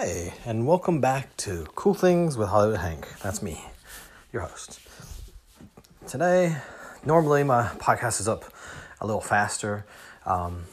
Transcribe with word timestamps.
Hey, 0.00 0.32
and 0.44 0.64
welcome 0.64 1.00
back 1.00 1.36
to 1.38 1.66
Cool 1.74 1.92
Things 1.92 2.36
with 2.36 2.50
Hollywood 2.50 2.78
Hank. 2.78 3.08
That's 3.20 3.42
me, 3.42 3.64
your 4.32 4.42
host. 4.42 4.78
Today, 6.06 6.56
normally 7.04 7.42
my 7.42 7.64
podcast 7.80 8.20
is 8.20 8.28
up 8.28 8.44
a 9.00 9.06
little 9.06 9.20
faster. 9.20 9.86
Um, 10.24 10.66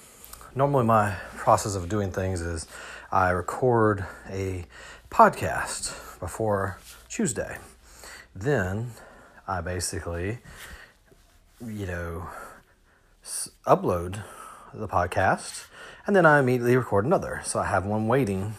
normally, 0.53 0.85
my 0.85 1.15
process 1.37 1.73
of 1.73 1.89
doing 1.89 2.11
things 2.11 2.39
is 2.39 2.67
I 3.11 3.31
record 3.31 4.05
a 4.29 4.65
podcast 5.09 6.19
before 6.19 6.77
Tuesday. 7.09 7.57
Then 8.35 8.91
I 9.47 9.59
basically, 9.61 10.37
you 11.65 11.87
know, 11.87 12.29
s- 13.23 13.49
upload 13.65 14.23
the 14.71 14.87
podcast 14.87 15.65
and 16.05 16.15
then 16.15 16.27
I 16.27 16.39
immediately 16.39 16.77
record 16.77 17.05
another. 17.05 17.41
So 17.43 17.59
I 17.59 17.65
have 17.65 17.87
one 17.87 18.07
waiting 18.07 18.53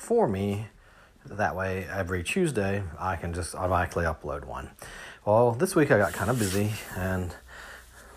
for 0.00 0.26
me. 0.26 0.66
That 1.26 1.54
way, 1.54 1.86
every 1.92 2.24
Tuesday, 2.24 2.82
I 2.98 3.16
can 3.16 3.34
just 3.34 3.54
automatically 3.54 4.04
upload 4.04 4.46
one. 4.46 4.70
Well, 5.26 5.52
this 5.52 5.76
week 5.76 5.90
I 5.90 5.98
got 5.98 6.14
kind 6.14 6.30
of 6.30 6.38
busy 6.38 6.72
and 6.96 7.34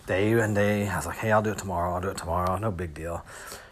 day 0.07 0.31
and 0.31 0.55
day, 0.55 0.87
I 0.87 0.95
was 0.95 1.05
like, 1.05 1.17
hey, 1.17 1.31
I'll 1.31 1.41
do 1.41 1.51
it 1.51 1.57
tomorrow, 1.57 1.93
I'll 1.93 2.01
do 2.01 2.09
it 2.09 2.17
tomorrow, 2.17 2.57
no 2.57 2.71
big 2.71 2.93
deal. 2.93 3.25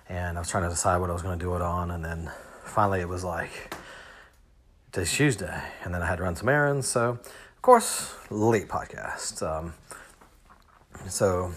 And 0.10 0.38
I 0.38 0.42
was 0.42 0.50
trying 0.50 0.64
to 0.64 0.70
decide 0.70 0.98
what 0.98 1.10
I 1.10 1.14
was 1.14 1.22
going 1.22 1.40
to 1.40 1.44
do 1.44 1.56
it 1.56 1.62
on, 1.62 1.92
and 1.92 2.04
then 2.04 2.30
finally 2.66 3.00
it 3.00 3.08
was 3.08 3.24
like, 3.24 3.74
today's 4.92 5.14
Tuesday, 5.14 5.62
and 5.86 5.94
then 5.94 6.02
I 6.02 6.08
had 6.08 6.18
to 6.18 6.24
run 6.24 6.36
some 6.36 6.50
errands, 6.50 6.88
so 6.88 7.12
of 7.12 7.62
course, 7.62 8.14
late 8.30 8.68
podcast. 8.68 9.42
Um, 9.42 9.74
so 11.08 11.54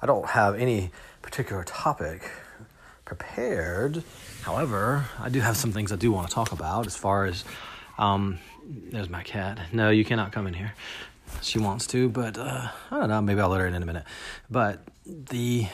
I 0.00 0.06
don't 0.06 0.26
have 0.26 0.54
any 0.54 0.92
particular 1.22 1.64
topic 1.64 2.30
prepared. 3.04 4.04
However, 4.42 5.04
I 5.18 5.28
do 5.28 5.40
have 5.40 5.56
some 5.56 5.72
things 5.72 5.92
I 5.92 5.96
do 5.96 6.10
want 6.12 6.28
to 6.28 6.34
talk 6.34 6.52
about 6.52 6.86
as 6.86 6.96
far 6.96 7.26
as 7.26 7.44
um, 7.98 8.38
there's 8.64 9.08
my 9.08 9.22
cat. 9.22 9.60
No, 9.72 9.90
you 9.90 10.04
cannot 10.04 10.32
come 10.32 10.46
in 10.46 10.54
here. 10.54 10.74
She 11.42 11.58
wants 11.58 11.86
to, 11.88 12.08
but 12.08 12.38
uh, 12.38 12.68
I 12.90 12.98
don't 12.98 13.08
know. 13.08 13.20
Maybe 13.20 13.40
I'll 13.40 13.48
let 13.48 13.60
her 13.60 13.66
in 13.66 13.74
in 13.74 13.82
a 13.82 13.86
minute. 13.86 14.04
But 14.50 14.82
the 15.06 15.66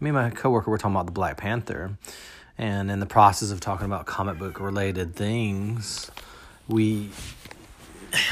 me 0.00 0.08
and 0.08 0.14
my 0.14 0.30
coworker 0.30 0.70
were 0.70 0.78
talking 0.78 0.94
about 0.94 1.06
the 1.06 1.12
Black 1.12 1.36
Panther, 1.36 1.98
and 2.56 2.90
in 2.90 3.00
the 3.00 3.06
process 3.06 3.50
of 3.50 3.60
talking 3.60 3.86
about 3.86 4.06
comic 4.06 4.38
book 4.38 4.58
related 4.60 5.14
things, 5.14 6.10
we 6.68 7.10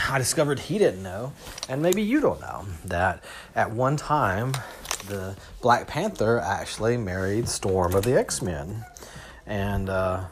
I 0.08 0.18
discovered 0.18 0.58
he 0.58 0.78
didn't 0.78 1.02
know, 1.02 1.32
and 1.68 1.82
maybe 1.82 2.02
you 2.02 2.20
don't 2.20 2.40
know, 2.40 2.66
that 2.84 3.24
at 3.54 3.70
one 3.70 3.96
time 3.96 4.52
the 5.08 5.36
Black 5.62 5.86
Panther 5.86 6.38
actually 6.38 6.96
married 6.96 7.48
Storm 7.48 7.94
of 7.94 8.04
the 8.04 8.18
X 8.18 8.42
Men, 8.42 8.84
and 9.50 9.90
uh, 9.90 10.24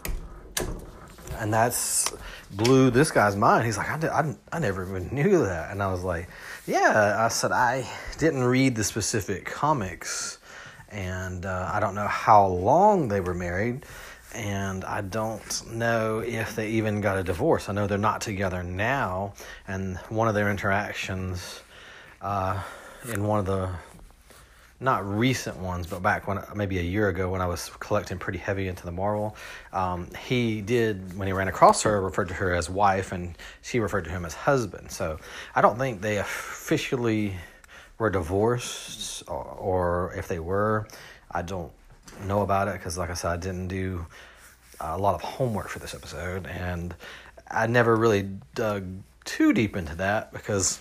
and 1.38 1.52
that's 1.52 2.14
blew 2.52 2.90
this 2.90 3.10
guy's 3.10 3.36
mind. 3.36 3.66
He's 3.66 3.76
like, 3.76 3.90
I, 3.90 3.98
did, 3.98 4.10
I, 4.10 4.34
I 4.50 4.58
never 4.58 4.88
even 4.88 5.08
knew 5.12 5.44
that, 5.44 5.70
and 5.70 5.82
I 5.82 5.92
was 5.92 6.04
like, 6.04 6.28
Yeah. 6.66 7.16
I 7.18 7.28
said 7.28 7.52
I 7.52 7.86
didn't 8.16 8.44
read 8.44 8.74
the 8.76 8.84
specific 8.84 9.44
comics, 9.44 10.38
and 10.88 11.44
uh, 11.44 11.70
I 11.70 11.80
don't 11.80 11.94
know 11.94 12.06
how 12.06 12.46
long 12.46 13.08
they 13.08 13.20
were 13.20 13.34
married. 13.34 13.84
And 14.34 14.84
I 14.84 15.00
don't 15.00 15.72
know 15.72 16.18
if 16.18 16.54
they 16.54 16.68
even 16.72 17.00
got 17.00 17.16
a 17.16 17.24
divorce. 17.24 17.70
I 17.70 17.72
know 17.72 17.86
they're 17.86 17.96
not 17.96 18.20
together 18.20 18.62
now. 18.62 19.32
And 19.66 19.96
one 20.10 20.28
of 20.28 20.34
their 20.34 20.50
interactions 20.50 21.62
uh, 22.20 22.62
in 23.10 23.24
one 23.24 23.38
of 23.38 23.46
the 23.46 23.70
not 24.80 25.04
recent 25.04 25.56
ones, 25.56 25.86
but 25.86 26.02
back 26.02 26.28
when 26.28 26.38
maybe 26.54 26.78
a 26.78 26.82
year 26.82 27.08
ago 27.08 27.30
when 27.30 27.40
I 27.40 27.46
was 27.46 27.70
collecting 27.80 28.18
pretty 28.18 28.38
heavy 28.38 28.68
into 28.68 28.84
the 28.84 28.92
Marvel, 28.92 29.36
um, 29.72 30.08
he 30.14 30.60
did 30.60 31.18
when 31.18 31.26
he 31.26 31.32
ran 31.32 31.48
across 31.48 31.82
her 31.82 32.00
referred 32.00 32.28
to 32.28 32.34
her 32.34 32.54
as 32.54 32.70
wife, 32.70 33.10
and 33.10 33.36
she 33.62 33.80
referred 33.80 34.04
to 34.04 34.10
him 34.10 34.24
as 34.24 34.34
husband. 34.34 34.92
So 34.92 35.18
I 35.54 35.62
don't 35.62 35.78
think 35.78 36.00
they 36.00 36.18
officially 36.18 37.34
were 37.98 38.10
divorced, 38.10 39.24
or, 39.26 39.42
or 39.44 40.14
if 40.16 40.28
they 40.28 40.38
were, 40.38 40.86
I 41.30 41.42
don't 41.42 41.72
know 42.24 42.42
about 42.42 42.68
it 42.68 42.74
because, 42.74 42.96
like 42.96 43.10
I 43.10 43.14
said, 43.14 43.32
I 43.32 43.36
didn't 43.36 43.68
do 43.68 44.06
a 44.80 44.96
lot 44.96 45.16
of 45.16 45.22
homework 45.22 45.68
for 45.68 45.80
this 45.80 45.92
episode, 45.92 46.46
and 46.46 46.94
I 47.50 47.66
never 47.66 47.96
really 47.96 48.28
dug 48.54 48.86
too 49.24 49.52
deep 49.52 49.76
into 49.76 49.96
that 49.96 50.32
because 50.32 50.80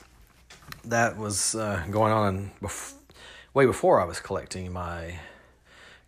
that 0.86 1.18
was 1.18 1.56
uh, 1.56 1.84
going 1.90 2.14
on 2.14 2.52
before 2.62 2.97
way 3.58 3.66
before 3.66 4.00
I 4.00 4.06
was 4.06 4.20
collecting 4.20 4.72
my 4.72 5.18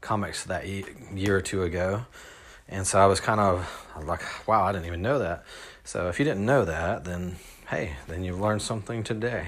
comics 0.01 0.43
that 0.43 0.67
year 0.67 1.35
or 1.35 1.41
two 1.41 1.63
ago. 1.63 2.05
And 2.67 2.85
so 2.85 2.99
I 2.99 3.07
was 3.07 3.19
kind 3.19 3.39
of 3.39 3.87
like, 4.05 4.21
wow, 4.47 4.65
I 4.65 4.71
didn't 4.71 4.85
even 4.85 5.01
know 5.01 5.17
that. 5.17 5.43
So 5.83 6.09
if 6.09 6.19
you 6.19 6.25
didn't 6.25 6.45
know 6.45 6.63
that, 6.63 7.05
then 7.05 7.37
hey, 7.67 7.93
then 8.07 8.23
you've 8.23 8.39
learned 8.39 8.61
something 8.61 9.03
today. 9.03 9.47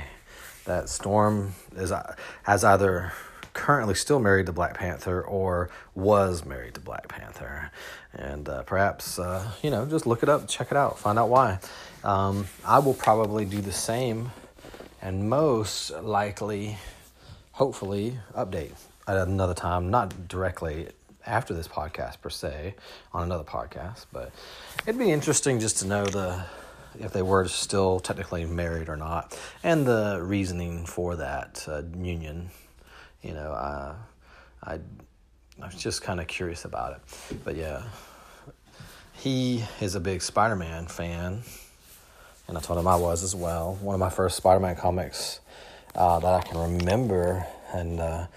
That 0.66 0.90
Storm 0.90 1.54
is 1.76 1.94
has 2.42 2.64
either 2.64 3.14
currently 3.54 3.94
still 3.94 4.20
married 4.20 4.48
to 4.48 4.52
Black 4.52 4.80
Panther 4.80 5.22
or 5.22 5.70
was 5.94 6.44
married 6.44 6.74
to 6.74 6.80
Black 6.80 7.08
Panther. 7.08 7.70
And 8.14 8.50
uh, 8.50 8.64
perhaps, 8.64 9.20
uh, 9.20 9.52
you 9.62 9.70
know, 9.70 9.86
just 9.86 10.08
look 10.08 10.24
it 10.24 10.30
up, 10.30 10.48
check 10.48 10.72
it 10.72 10.78
out, 10.78 10.98
find 10.98 11.20
out 11.20 11.30
why. 11.30 11.60
Um, 12.04 12.48
I 12.66 12.80
will 12.80 12.96
probably 12.96 13.46
do 13.46 13.62
the 13.62 13.72
same 13.72 14.32
and 15.04 15.30
most 15.30 15.92
likely 15.92 16.80
hopefully 17.62 18.18
update 18.36 18.72
at 19.08 19.18
another 19.18 19.54
time, 19.54 19.92
not 19.92 20.28
directly 20.28 20.88
after 21.28 21.54
this 21.54 21.68
podcast 21.68 22.20
per 22.20 22.28
se, 22.28 22.74
on 23.14 23.22
another 23.22 23.44
podcast, 23.44 24.08
but 24.12 24.32
it'd 24.88 24.98
be 24.98 25.12
interesting 25.12 25.60
just 25.60 25.78
to 25.78 25.86
know 25.86 26.04
the 26.04 26.44
if 27.00 27.14
they 27.14 27.22
were 27.22 27.48
still 27.48 28.00
technically 28.00 28.46
married 28.46 28.90
or 28.90 28.96
not, 28.96 29.38
and 29.64 29.86
the 29.86 30.20
reasoning 30.24 30.88
for 30.88 31.16
that 31.16 31.64
uh, 31.68 31.84
union. 32.02 32.50
You 33.22 33.34
know, 33.34 33.52
I 33.52 33.94
I 34.64 34.80
was 35.64 35.76
just 35.76 36.02
kind 36.02 36.20
of 36.20 36.26
curious 36.26 36.66
about 36.66 36.94
it, 36.94 37.42
but 37.44 37.56
yeah, 37.56 37.84
he 39.14 39.64
is 39.80 39.94
a 39.94 40.00
big 40.00 40.24
Spider-Man 40.24 40.88
fan, 40.88 41.44
and 42.48 42.58
I 42.58 42.60
told 42.60 42.80
him 42.80 42.88
I 42.88 42.96
was 42.96 43.22
as 43.22 43.36
well. 43.36 43.76
One 43.82 43.94
of 43.94 44.00
my 44.00 44.10
first 44.10 44.36
Spider-Man 44.38 44.78
comics 44.78 45.42
uh, 45.96 46.20
that 46.20 46.34
I 46.34 46.42
can 46.42 46.58
remember. 46.58 47.46
And, 47.74 48.00
uh, 48.00 48.28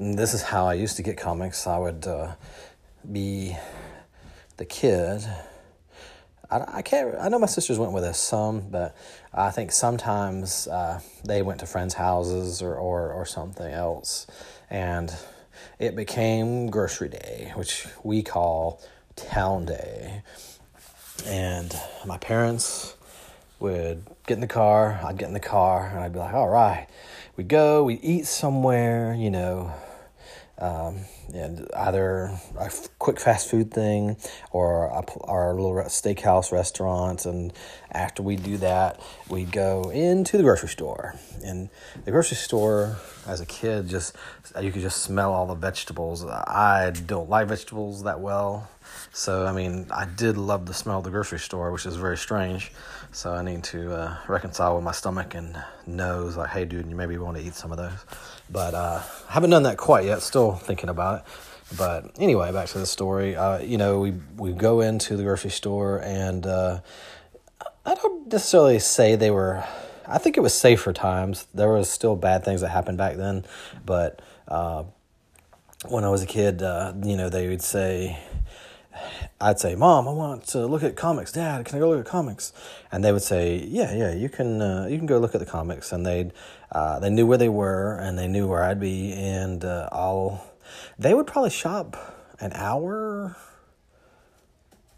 this 0.00 0.32
is 0.32 0.40
how 0.40 0.66
I 0.66 0.74
used 0.74 0.96
to 0.96 1.02
get 1.02 1.18
comics. 1.18 1.66
I 1.66 1.76
would 1.76 2.06
uh, 2.06 2.32
be 3.10 3.54
the 4.56 4.64
kid. 4.64 5.22
I, 6.50 6.78
I 6.78 6.82
can't. 6.82 7.14
I 7.20 7.28
know 7.28 7.38
my 7.38 7.46
sisters 7.46 7.78
went 7.78 7.92
with 7.92 8.04
us 8.04 8.18
some, 8.18 8.60
but 8.70 8.96
I 9.34 9.50
think 9.50 9.72
sometimes 9.72 10.66
uh, 10.68 11.00
they 11.22 11.42
went 11.42 11.60
to 11.60 11.66
friends' 11.66 11.94
houses 11.94 12.62
or, 12.62 12.74
or 12.76 13.12
or 13.12 13.26
something 13.26 13.70
else, 13.70 14.26
and 14.70 15.14
it 15.78 15.94
became 15.94 16.70
grocery 16.70 17.10
day, 17.10 17.52
which 17.54 17.86
we 18.02 18.22
call 18.22 18.80
town 19.16 19.66
day. 19.66 20.22
And 21.26 21.78
my 22.06 22.16
parents 22.16 22.96
would 23.60 24.04
get 24.26 24.34
in 24.34 24.40
the 24.40 24.46
car, 24.46 25.00
I'd 25.04 25.18
get 25.18 25.28
in 25.28 25.34
the 25.34 25.40
car, 25.40 25.86
and 25.86 26.00
I'd 26.00 26.12
be 26.12 26.18
like, 26.18 26.34
all 26.34 26.48
right, 26.48 26.88
we 27.36 27.44
go, 27.44 27.84
we 27.84 27.94
eat 27.94 28.26
somewhere, 28.26 29.14
you 29.14 29.30
know, 29.30 29.72
um, 30.58 31.00
and 31.32 31.68
either 31.74 32.38
a 32.58 32.70
quick 32.98 33.18
fast 33.18 33.50
food 33.50 33.72
thing 33.72 34.16
or 34.50 34.86
a, 34.86 35.04
our 35.24 35.54
little 35.54 35.74
steakhouse 35.84 36.52
restaurant. 36.52 37.24
And 37.24 37.52
after 37.90 38.22
we 38.22 38.36
do 38.36 38.58
that, 38.58 39.00
we'd 39.28 39.52
go 39.52 39.90
into 39.90 40.36
the 40.36 40.42
grocery 40.42 40.68
store. 40.68 41.14
And 41.42 41.70
the 42.04 42.10
grocery 42.10 42.36
store, 42.36 42.98
as 43.26 43.40
a 43.40 43.46
kid, 43.46 43.88
just 43.88 44.14
you 44.60 44.70
could 44.70 44.82
just 44.82 45.02
smell 45.02 45.32
all 45.32 45.46
the 45.46 45.54
vegetables. 45.54 46.24
I 46.24 46.90
don't 46.90 47.30
like 47.30 47.48
vegetables 47.48 48.02
that 48.02 48.20
well, 48.20 48.68
so 49.12 49.46
I 49.46 49.52
mean, 49.52 49.86
I 49.90 50.04
did 50.04 50.36
love 50.36 50.66
the 50.66 50.74
smell 50.74 50.98
of 50.98 51.04
the 51.04 51.10
grocery 51.10 51.38
store, 51.38 51.70
which 51.72 51.86
is 51.86 51.96
very 51.96 52.18
strange. 52.18 52.72
So 53.12 53.34
I 53.34 53.42
need 53.42 53.64
to 53.64 53.92
uh, 53.92 54.16
reconcile 54.28 54.76
with 54.76 54.84
my 54.84 54.92
stomach 54.92 55.34
and 55.34 55.60
nose, 55.84 56.36
like, 56.36 56.50
hey, 56.50 56.64
dude, 56.64 56.88
you 56.88 56.94
maybe 56.94 57.18
want 57.18 57.36
to 57.36 57.42
eat 57.42 57.54
some 57.54 57.72
of 57.72 57.78
those. 57.78 58.04
But 58.48 58.74
uh, 58.74 59.02
I 59.28 59.32
haven't 59.32 59.50
done 59.50 59.64
that 59.64 59.78
quite 59.78 60.04
yet. 60.04 60.22
Still 60.22 60.52
thinking 60.52 60.88
about 60.88 61.20
it. 61.20 61.24
But 61.76 62.12
anyway, 62.18 62.52
back 62.52 62.68
to 62.68 62.78
the 62.78 62.86
story. 62.86 63.34
Uh, 63.34 63.58
you 63.58 63.78
know, 63.78 64.00
we 64.00 64.12
we 64.36 64.52
go 64.52 64.80
into 64.80 65.16
the 65.16 65.22
grocery 65.24 65.50
store, 65.50 65.98
and 65.98 66.46
uh, 66.46 66.80
I 67.84 67.94
don't 67.94 68.32
necessarily 68.32 68.78
say 68.78 69.16
they 69.16 69.30
were. 69.30 69.64
I 70.06 70.18
think 70.18 70.36
it 70.36 70.40
was 70.40 70.54
safer 70.54 70.92
times. 70.92 71.46
There 71.54 71.72
was 71.72 71.90
still 71.90 72.16
bad 72.16 72.44
things 72.44 72.60
that 72.60 72.68
happened 72.68 72.98
back 72.98 73.16
then, 73.16 73.44
but 73.86 74.22
uh, 74.48 74.84
when 75.88 76.04
I 76.04 76.08
was 76.10 76.22
a 76.22 76.26
kid, 76.26 76.62
uh, 76.62 76.92
you 77.02 77.16
know, 77.16 77.28
they 77.28 77.48
would 77.48 77.62
say 77.62 78.18
I'd 79.40 79.58
say, 79.58 79.74
"Mom, 79.74 80.06
I 80.08 80.12
want 80.12 80.46
to 80.48 80.66
look 80.66 80.82
at 80.82 80.96
comics. 80.96 81.32
Dad, 81.32 81.64
can 81.64 81.76
I 81.76 81.78
go 81.80 81.90
look 81.90 82.00
at 82.00 82.10
comics?" 82.10 82.52
And 82.92 83.04
they 83.04 83.12
would 83.12 83.22
say, 83.22 83.56
"Yeah, 83.56 83.94
yeah, 83.94 84.12
you 84.12 84.28
can. 84.28 84.60
Uh, 84.60 84.86
you 84.90 84.98
can 84.98 85.06
go 85.06 85.18
look 85.18 85.34
at 85.34 85.40
the 85.40 85.46
comics." 85.46 85.92
And 85.92 86.04
they'd 86.04 86.32
uh, 86.72 86.98
they 86.98 87.10
knew 87.10 87.26
where 87.26 87.38
they 87.38 87.48
were, 87.48 87.96
and 87.96 88.18
they 88.18 88.28
knew 88.28 88.48
where 88.48 88.62
I'd 88.62 88.80
be, 88.80 89.12
and 89.12 89.64
uh, 89.64 89.88
I'll. 89.92 90.44
They 90.98 91.14
would 91.14 91.26
probably 91.26 91.50
shop 91.50 91.96
an 92.40 92.52
hour 92.54 93.36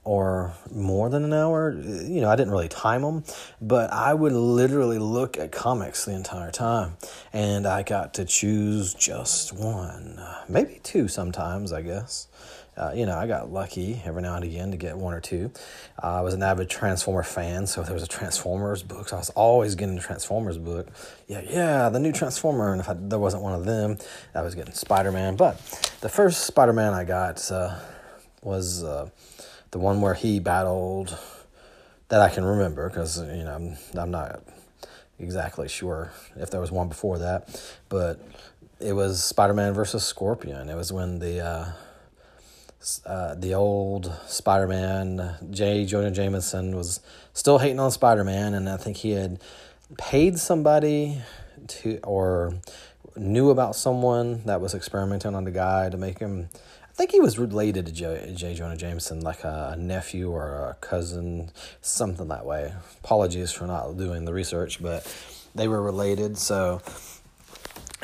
or 0.05 0.53
more 0.71 1.09
than 1.09 1.25
an 1.25 1.33
hour. 1.33 1.73
You 1.73 2.21
know, 2.21 2.29
I 2.29 2.37
didn't 2.37 2.51
really 2.53 2.69
time 2.69 3.03
them, 3.03 3.25
but 3.61 3.93
I 3.93 4.15
would 4.15 4.33
literally 4.33 4.99
look 4.99 5.39
at 5.39 5.53
comics 5.53 6.05
the 6.05 6.13
entire 6.13 6.51
time. 6.51 6.97
And 7.33 7.67
I 7.67 7.83
got 7.83 8.15
to 8.15 8.25
choose 8.25 8.95
just 8.95 9.53
one, 9.53 10.21
maybe 10.49 10.81
two 10.83 11.09
sometimes, 11.09 11.73
I 11.73 11.83
guess. 11.83 12.29
Uh, 12.75 12.93
you 12.95 13.05
know, 13.05 13.19
I 13.19 13.27
got 13.27 13.53
lucky 13.53 14.01
every 14.05 14.23
now 14.23 14.35
and 14.35 14.45
again 14.45 14.71
to 14.71 14.79
get 14.79 14.97
one 14.97 15.13
or 15.13 15.21
two. 15.21 15.51
Uh, 16.03 16.19
I 16.19 16.21
was 16.23 16.33
an 16.33 16.43
avid 16.43 16.71
Transformer 16.71 17.23
fan, 17.23 17.67
so 17.67 17.83
if 17.83 17.87
there 17.87 17.95
was 17.95 18.03
a 18.03 18.09
Transformers 18.09 18.83
book, 18.83 19.11
so 19.11 19.17
I 19.17 19.19
was 19.19 19.31
always 19.31 19.75
getting 19.75 19.99
a 19.99 20.01
Transformers 20.01 20.57
book. 20.57 20.89
Yeah, 21.29 21.43
yeah, 21.47 21.89
the 21.91 22.01
new 22.01 22.13
Transformer, 22.13 22.73
and 22.73 22.81
if 22.81 22.89
I, 22.89 22.95
there 22.95 23.19
wasn't 23.19 23.43
one 23.43 23.53
of 23.53 23.67
them, 23.67 23.99
I 24.35 24.41
was 24.41 24.55
getting 24.55 24.73
Spider 24.73 25.13
Man. 25.13 25.37
But 25.37 25.59
the 26.01 26.09
first 26.09 26.47
Spider 26.47 26.73
Man 26.73 26.95
I 26.95 27.05
got 27.05 27.51
uh, 27.51 27.79
was 28.43 28.83
uh, 28.83 29.11
the 29.71 29.79
one 29.79 30.01
where 30.01 30.15
he 30.15 30.41
battled 30.41 31.19
that 32.09 32.21
I 32.21 32.31
can 32.31 32.45
remember 32.45 32.89
because 32.89 33.21
you 33.21 33.45
know 33.45 33.55
I'm, 33.55 33.77
I'm 33.99 34.11
not 34.11 34.43
exactly 35.19 35.69
sure 35.69 36.11
if 36.37 36.51
there 36.51 36.61
was 36.61 36.73
one 36.73 36.89
before 36.89 37.19
that, 37.19 37.63
but 37.91 38.19
it 38.81 38.95
was 38.95 39.23
Spider 39.23 39.53
Man 39.53 39.75
versus 39.75 40.05
Scorpion. 40.05 40.71
It 40.71 40.75
was 40.75 40.91
when 40.91 41.19
the 41.19 41.75
uh, 43.07 43.35
the 43.35 43.55
old 43.55 44.13
Spider 44.27 44.67
Man 44.67 45.37
J. 45.51 45.85
Jonah 45.85 46.11
Jameson 46.11 46.77
was 46.77 47.01
still 47.33 47.59
hating 47.59 47.81
on 47.81 47.91
Spider 47.91 48.25
Man, 48.25 48.55
and 48.55 48.69
I 48.69 48.77
think 48.77 48.99
he 48.99 49.13
had 49.13 49.41
paid 49.99 50.39
somebody 50.39 51.19
to 51.69 51.99
or 52.03 52.55
knew 53.17 53.51
about 53.51 53.77
someone 53.77 54.43
that 54.47 54.61
was 54.61 54.75
experimenting 54.75 55.35
on 55.35 55.45
the 55.45 55.51
guy 55.51 55.91
to 55.91 55.97
make 55.97 56.19
him 56.19 56.49
I 56.93 56.95
think 56.95 57.11
he 57.11 57.21
was 57.21 57.39
related 57.39 57.87
to 57.87 57.93
J. 57.93 58.35
J. 58.37 58.55
Jonah 58.55 58.77
Jameson, 58.77 59.23
like 59.23 59.45
a 59.45 59.75
nephew 59.79 60.31
or 60.31 60.69
a 60.69 60.75
cousin, 60.83 61.51
something 61.81 62.29
that 62.29 62.45
way. 62.45 62.75
Apologies 63.03 63.51
for 63.51 63.67
not 63.67 63.97
doing 63.97 64.27
the 64.27 64.35
research, 64.35 64.83
but 64.83 65.07
they 65.55 65.69
were 65.69 65.81
related. 65.81 66.37
So 66.37 66.83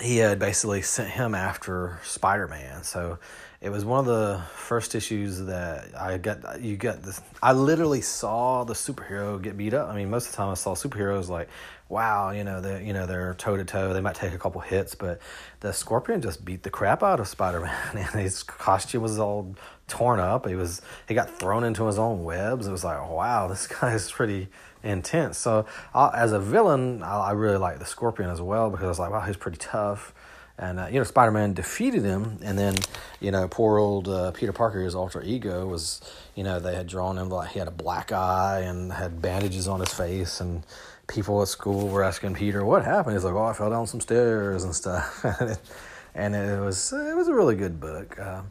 he 0.00 0.19
had 0.19 0.39
basically 0.39 0.83
sent 0.83 1.11
him 1.11 1.35
after 1.35 1.99
Spider 2.05 2.49
Man. 2.49 2.83
So 2.83 3.19
it 3.61 3.71
was 3.71 3.85
one 3.85 4.00
of 4.00 4.06
the 4.06 4.41
first 4.55 4.95
issues 4.95 5.41
that 5.47 5.97
I 5.99 6.19
got. 6.19 6.61
You 6.61 6.77
got 6.77 7.03
this. 7.03 7.21
I 7.43 7.53
literally 7.53 8.00
saw 8.00 8.65
the 8.65 8.75
superhero 8.75 9.41
get 9.41 9.56
beat 9.56 9.75
up. 9.75 9.89
I 9.89 9.97
mean, 9.97 10.11
most 10.11 10.27
of 10.27 10.33
the 10.33 10.37
time 10.37 10.50
I 10.50 10.55
saw 10.55 10.75
superheroes 10.75 11.29
like 11.29 11.49
wow, 11.89 12.31
you 12.31 12.45
know, 12.45 12.61
they 12.61 12.85
you 12.85 12.93
know 12.93 13.06
they're 13.06 13.35
toe 13.35 13.56
to 13.56 13.65
toe. 13.65 13.93
They 13.93 14.00
might 14.00 14.15
take 14.15 14.33
a 14.33 14.39
couple 14.39 14.61
hits, 14.61 14.95
but 14.95 15.21
the 15.61 15.73
Scorpion 15.73 16.21
just 16.21 16.44
beat 16.44 16.62
the 16.62 16.71
crap 16.71 17.03
out 17.03 17.21
of 17.21 17.29
Spider 17.29 17.61
Man, 17.61 17.77
and 17.94 18.21
his 18.21 18.43
costume 18.43 19.03
was 19.03 19.19
all 19.19 19.55
torn 19.87 20.21
up. 20.21 20.47
He 20.47 20.55
was 20.55 20.83
he 21.06 21.15
got 21.15 21.31
thrown 21.31 21.65
into 21.65 21.87
his 21.87 21.99
own 21.99 22.25
webs. 22.25 22.67
It 22.67 22.73
was 22.73 22.85
like, 22.85 22.99
wow, 23.09 23.49
this 23.49 23.67
guy 23.67 23.94
is 23.94 24.11
pretty 24.11 24.49
intense. 24.83 25.39
So 25.39 25.67
as 25.95 26.33
a 26.33 26.41
villain, 26.41 27.03
I, 27.03 27.19
I 27.19 27.33
really 27.33 27.57
like 27.57 27.79
the 27.79 27.85
Scorpion 27.85 28.31
as 28.31 28.41
well 28.41 28.71
because 28.71 28.85
I 28.85 28.89
was 28.89 28.99
like, 28.99 29.11
wow, 29.11 29.21
he's 29.21 29.37
pretty 29.37 29.59
tough. 29.59 30.15
And 30.59 30.81
uh, 30.81 30.87
you 30.87 30.99
know, 30.99 31.05
Spider 31.05 31.31
Man 31.31 31.53
defeated 31.53 32.03
him, 32.03 32.39
and 32.43 32.59
then 32.59 32.75
you 33.21 33.31
know, 33.31 33.47
poor 33.47 33.79
old 33.79 34.09
uh, 34.09 34.33
Peter 34.33 34.53
Parker, 34.53 34.81
his 34.81 34.93
alter 34.93 35.23
ego, 35.23 35.65
was 35.67 36.01
you 36.35 36.43
know 36.43 36.59
they 36.59 36.75
had 36.75 36.89
drawn 36.89 37.17
him 37.17 37.29
like 37.29 37.51
he 37.51 37.61
had 37.61 37.69
a 37.69 37.73
black 37.73 38.11
eye 38.11 38.63
and 38.65 38.93
had 38.93 39.23
bandages 39.23 39.69
on 39.69 39.79
his 39.79 39.95
face, 39.95 40.41
and 40.41 40.67
people 41.07 41.41
at 41.43 41.47
school 41.47 41.87
were 41.87 42.03
asking 42.03 42.35
Peter 42.35 42.65
what 42.65 42.85
happened. 42.85 43.15
He's 43.15 43.23
like, 43.23 43.35
"Oh, 43.35 43.45
I 43.45 43.53
fell 43.53 43.71
down 43.71 43.87
some 43.87 44.01
stairs 44.01 44.65
and 44.65 44.75
stuff," 44.75 45.25
and 46.17 46.35
it 46.35 46.61
was 46.61 46.93
it 46.93 47.17
was 47.17 47.29
a 47.29 47.35
really 47.35 47.55
good 47.55 47.79
book. 47.79 48.19
Uh, 48.19 48.43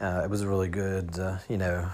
uh, 0.00 0.22
it 0.24 0.30
was 0.30 0.42
a 0.42 0.48
really 0.48 0.68
good, 0.68 1.18
uh, 1.18 1.38
you 1.48 1.56
know, 1.56 1.88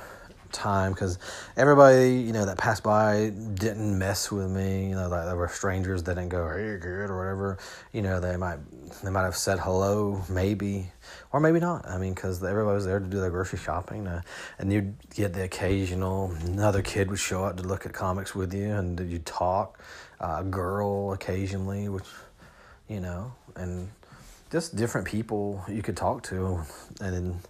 time 0.52 0.92
because 0.92 1.18
everybody 1.56 2.16
you 2.16 2.32
know 2.32 2.44
that 2.44 2.58
passed 2.58 2.82
by 2.82 3.32
didn't 3.54 3.98
mess 3.98 4.30
with 4.30 4.50
me 4.50 4.88
you 4.88 4.94
know 4.94 5.08
like 5.08 5.24
there 5.24 5.36
were 5.36 5.48
strangers 5.48 6.02
that 6.04 6.14
didn't 6.14 6.30
go 6.30 6.48
hey 6.48 6.76
good? 6.78 7.10
or 7.10 7.18
whatever. 7.18 7.58
You 7.92 8.02
know 8.02 8.20
they 8.20 8.36
might 8.36 8.58
they 9.02 9.10
might 9.10 9.22
have 9.22 9.36
said 9.36 9.58
hello 9.58 10.22
maybe 10.28 10.90
or 11.32 11.40
maybe 11.40 11.60
not. 11.60 11.88
I 11.88 11.98
mean 11.98 12.14
because 12.14 12.42
everybody 12.42 12.74
was 12.74 12.84
there 12.84 13.00
to 13.00 13.06
do 13.06 13.20
their 13.20 13.30
grocery 13.30 13.58
shopping 13.58 14.06
uh, 14.06 14.22
and 14.58 14.72
you'd 14.72 14.94
get 15.14 15.32
the 15.32 15.44
occasional 15.44 16.32
another 16.44 16.82
kid 16.82 17.10
would 17.10 17.18
show 17.18 17.44
up 17.44 17.56
to 17.56 17.62
look 17.62 17.86
at 17.86 17.92
comics 17.92 18.34
with 18.34 18.52
you 18.52 18.70
and 18.72 18.98
you'd 19.10 19.26
talk 19.26 19.80
uh, 20.20 20.38
a 20.40 20.44
girl 20.44 21.12
occasionally 21.12 21.88
which 21.88 22.04
you 22.88 23.00
know 23.00 23.32
and 23.56 23.90
just 24.50 24.74
different 24.74 25.06
people 25.06 25.64
you 25.68 25.82
could 25.82 25.96
talk 25.96 26.22
to 26.24 26.60
and 27.00 27.14
then 27.14 27.40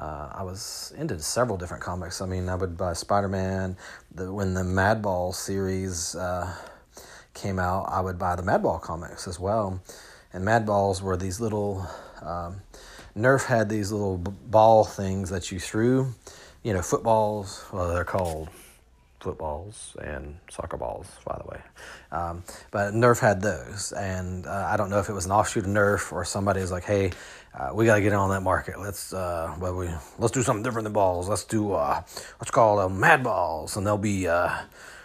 uh, 0.00 0.30
I 0.32 0.42
was 0.42 0.94
into 0.96 1.18
several 1.18 1.58
different 1.58 1.82
comics. 1.82 2.22
I 2.22 2.26
mean, 2.26 2.48
I 2.48 2.54
would 2.54 2.76
buy 2.78 2.94
Spider 2.94 3.28
Man. 3.28 3.76
When 4.16 4.54
the 4.54 4.62
Madball 4.62 5.34
series 5.34 6.16
uh, 6.16 6.54
came 7.34 7.58
out, 7.58 7.84
I 7.84 8.00
would 8.00 8.18
buy 8.18 8.34
the 8.34 8.42
Madball 8.42 8.80
comics 8.80 9.28
as 9.28 9.38
well. 9.38 9.82
And 10.32 10.42
Madballs 10.42 11.02
were 11.02 11.18
these 11.18 11.38
little. 11.38 11.86
Um, 12.22 12.62
Nerf 13.16 13.44
had 13.44 13.68
these 13.68 13.92
little 13.92 14.16
ball 14.16 14.84
things 14.84 15.28
that 15.30 15.52
you 15.52 15.58
threw, 15.58 16.14
you 16.62 16.72
know, 16.72 16.80
footballs. 16.80 17.62
Well, 17.70 17.92
they're 17.92 18.04
called 18.04 18.48
footballs 19.20 19.96
and 20.02 20.36
soccer 20.50 20.76
balls, 20.76 21.06
by 21.24 21.38
the 21.38 21.48
way. 21.48 21.60
Um, 22.10 22.42
but 22.70 22.94
Nerf 22.94 23.20
had 23.20 23.42
those, 23.42 23.92
and 23.92 24.46
uh, 24.46 24.68
I 24.70 24.76
don't 24.76 24.90
know 24.90 24.98
if 24.98 25.08
it 25.08 25.12
was 25.12 25.26
an 25.26 25.32
offshoot 25.32 25.64
of 25.64 25.70
Nerf 25.70 26.12
or 26.12 26.24
somebody 26.24 26.60
was 26.60 26.72
like, 26.72 26.84
"Hey, 26.84 27.12
uh, 27.54 27.70
we 27.74 27.84
got 27.84 27.96
to 27.96 28.00
get 28.00 28.12
on 28.12 28.30
that 28.30 28.42
market. 28.42 28.78
Let's 28.78 29.12
uh, 29.12 29.54
well, 29.60 29.76
we 29.76 29.88
let's 30.18 30.32
do 30.32 30.42
something 30.42 30.62
different 30.62 30.84
than 30.84 30.92
balls. 30.92 31.28
Let's 31.28 31.44
do 31.44 31.72
uh, 31.72 32.02
let's 32.40 32.50
call 32.50 32.76
them 32.76 33.00
Mad 33.00 33.22
Balls, 33.22 33.76
and 33.76 33.86
they'll 33.86 33.98
be 33.98 34.28
uh, 34.28 34.50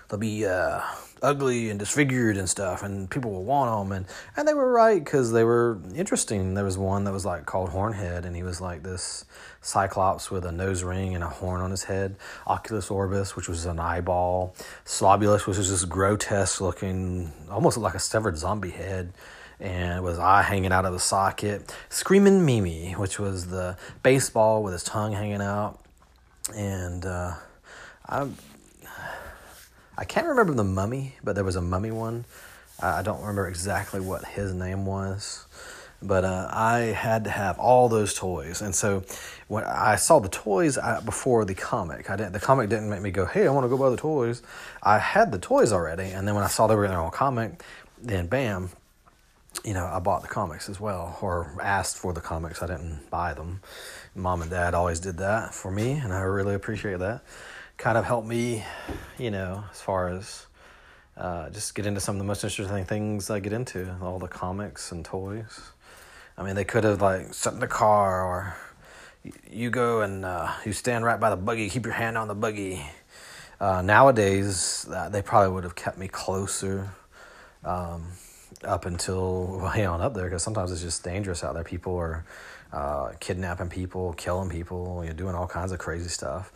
they'll 0.10 0.20
be 0.20 0.46
uh, 0.46 0.82
ugly 1.25 1.69
and 1.69 1.80
disfigured 1.80 2.38
and 2.38 2.50
stuff, 2.50 2.83
and 2.83 3.10
people 3.10 3.31
will 3.31 3.44
want 3.44 3.89
them. 3.89 3.98
And 3.98 4.06
and 4.38 4.48
they 4.48 4.54
were 4.54 4.72
right 4.72 5.04
because 5.04 5.31
they 5.31 5.44
were 5.44 5.80
interesting. 5.95 6.54
There 6.54 6.63
was 6.63 6.77
one 6.77 7.04
that 7.06 7.12
was 7.12 7.25
like 7.25 7.45
called 7.45 7.69
Hornhead, 7.69 8.25
and 8.25 8.36
he 8.36 8.44
was 8.44 8.62
like 8.62 8.83
this 8.83 9.25
Cyclops 9.62 10.30
with 10.30 10.45
a 10.45 10.51
nose 10.51 10.83
ring 10.83 11.16
and 11.16 11.24
a 11.24 11.27
horn 11.27 11.62
on 11.62 11.72
his 11.72 11.83
head. 11.86 12.16
Oculus 12.45 12.89
Orbus, 12.89 13.36
which 13.36 13.50
was 13.50 13.66
an 13.66 13.80
eyeball. 13.80 14.56
Slobulus, 14.86 15.48
which 15.48 15.57
was 15.57 15.69
this 15.69 15.86
grotesque 15.86 16.62
looking, 16.62 17.33
almost 17.50 17.78
like 17.78 17.95
a 17.95 18.00
severed 18.00 18.38
zombie 18.38 18.69
head 18.69 19.12
and 19.60 20.04
was 20.04 20.19
eye 20.19 20.42
hanging 20.42 20.71
out 20.71 20.86
of 20.86 20.94
the 20.94 21.00
socket. 21.00 21.74
Screaming 21.89 22.45
Mimi, 22.45 22.92
which 22.94 23.19
was 23.19 23.48
the 23.48 23.78
baseball 24.04 24.63
with 24.63 24.74
his 24.74 24.83
tongue 24.83 25.13
hanging 25.13 25.42
out, 25.42 25.80
and 26.54 27.06
uh, 27.06 27.33
I 28.07 28.28
I 29.97 30.03
can't 30.03 30.27
remember 30.27 30.53
the 30.53 30.64
mummy, 30.64 31.16
but 31.23 31.35
there 31.35 31.44
was 31.44 31.56
a 31.56 31.61
mummy 31.61 31.92
one. 31.92 32.25
I 32.81 33.02
don't 33.02 33.21
remember 33.21 33.47
exactly 33.47 34.02
what 34.02 34.25
his 34.25 34.54
name 34.54 34.85
was, 34.85 35.45
but 36.02 36.25
uh, 36.25 36.49
I 36.52 36.80
had 36.80 37.23
to 37.23 37.30
have 37.30 37.57
all 37.57 37.87
those 37.87 38.14
toys, 38.14 38.61
and 38.61 38.75
so 38.75 39.04
when 39.47 39.64
I 39.64 39.95
saw 39.95 40.19
the 40.19 40.28
toys 40.28 40.78
uh, 40.78 41.02
before 41.06 41.45
the 41.45 41.56
comic, 41.56 42.09
I 42.09 42.18
didn't. 42.18 42.33
The 42.33 42.42
comic 42.42 42.69
didn't 42.69 42.90
make 42.90 43.02
me 43.02 43.11
go, 43.11 43.25
"Hey, 43.25 43.47
I 43.47 43.52
want 43.52 43.64
to 43.64 43.69
go 43.69 43.78
buy 43.78 43.90
the 43.90 43.97
toys." 43.97 44.42
I 44.83 44.99
had 44.99 45.31
the 45.31 45.40
toys 45.40 45.71
already, 45.71 46.06
and 46.11 46.28
then 46.28 46.35
when 46.35 46.44
I 46.44 46.47
saw 46.47 46.68
they 46.68 46.75
were 46.75 46.83
in 46.83 46.92
their 46.92 46.99
own 46.99 47.11
comic, 47.11 47.64
then 48.02 48.28
bam, 48.28 48.71
you 49.64 49.73
know, 49.73 49.85
I 49.85 49.99
bought 49.99 50.21
the 50.21 50.28
comics 50.28 50.68
as 50.68 50.80
well, 50.80 51.18
or 51.21 51.56
asked 51.61 51.97
for 51.97 52.11
the 52.11 52.21
comics. 52.21 52.61
I 52.61 52.68
didn't 52.68 53.09
buy 53.09 53.33
them. 53.33 53.61
Mom 54.14 54.42
and 54.42 54.52
Dad 54.52 54.73
always 54.73 54.99
did 54.99 55.18
that 55.18 55.54
for 55.54 55.71
me, 55.71 55.94
and 55.94 56.11
I 56.11 56.19
really 56.21 56.56
appreciate 56.56 56.99
that. 56.99 57.21
Kind 57.78 57.98
of 57.98 58.06
helped 58.06 58.28
me, 58.28 58.64
you 59.18 59.32
know, 59.32 59.64
as 59.72 59.82
far 59.82 60.10
as 60.10 60.48
uh, 61.18 61.50
just 61.50 61.76
get 61.76 61.86
into 61.86 62.00
some 62.00 62.16
of 62.16 62.20
the 62.20 62.26
most 62.26 62.44
interesting 62.44 62.86
things 62.86 63.30
I 63.30 63.40
get 63.40 63.54
into, 63.54 63.96
all 64.02 64.18
the 64.18 64.28
comics 64.28 64.92
and 64.92 65.04
toys. 65.04 65.72
I 66.38 66.44
mean, 66.44 66.56
they 66.56 66.64
could 66.64 66.84
have 66.84 67.02
like 67.02 67.34
sat 67.34 67.54
in 67.54 67.60
the 67.60 67.68
car, 67.68 68.24
or 68.24 68.56
you 69.52 69.70
go 69.70 70.02
and 70.02 70.26
uh, 70.26 70.52
you 70.66 70.74
stand 70.74 71.06
right 71.06 71.20
by 71.20 71.30
the 71.30 71.36
buggy, 71.36 71.70
keep 71.70 71.86
your 71.86 71.94
hand 71.94 72.18
on 72.18 72.28
the 72.28 72.36
buggy. 72.36 72.86
Uh, 73.60 73.82
nowadays, 73.82 74.88
uh, 74.94 75.10
they 75.10 75.22
probably 75.22 75.54
would 75.54 75.64
have 75.64 75.76
kept 75.76 75.98
me 75.98 76.08
closer. 76.08 76.92
Um, 77.64 78.12
up 78.64 78.86
until 78.86 79.60
way 79.76 79.86
on 79.86 80.02
up 80.02 80.14
there 80.14 80.26
because 80.26 80.44
sometimes 80.44 80.72
it's 80.72 80.82
just 80.82 81.04
dangerous 81.04 81.44
out 81.44 81.54
there. 81.54 81.64
People 81.64 81.96
are 81.98 82.26
uh, 82.72 83.12
kidnapping 83.20 83.70
people, 83.70 84.14
killing 84.14 84.50
people, 84.50 85.04
you 85.06 85.14
doing 85.14 85.36
all 85.36 85.48
kinds 85.48 85.72
of 85.72 85.80
crazy 85.80 86.10
stuff. 86.10 86.52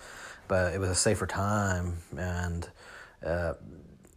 But 0.50 0.74
it 0.74 0.80
was 0.80 0.90
a 0.90 0.96
safer 0.96 1.28
time, 1.28 2.00
and 2.18 2.68
uh, 3.26 3.54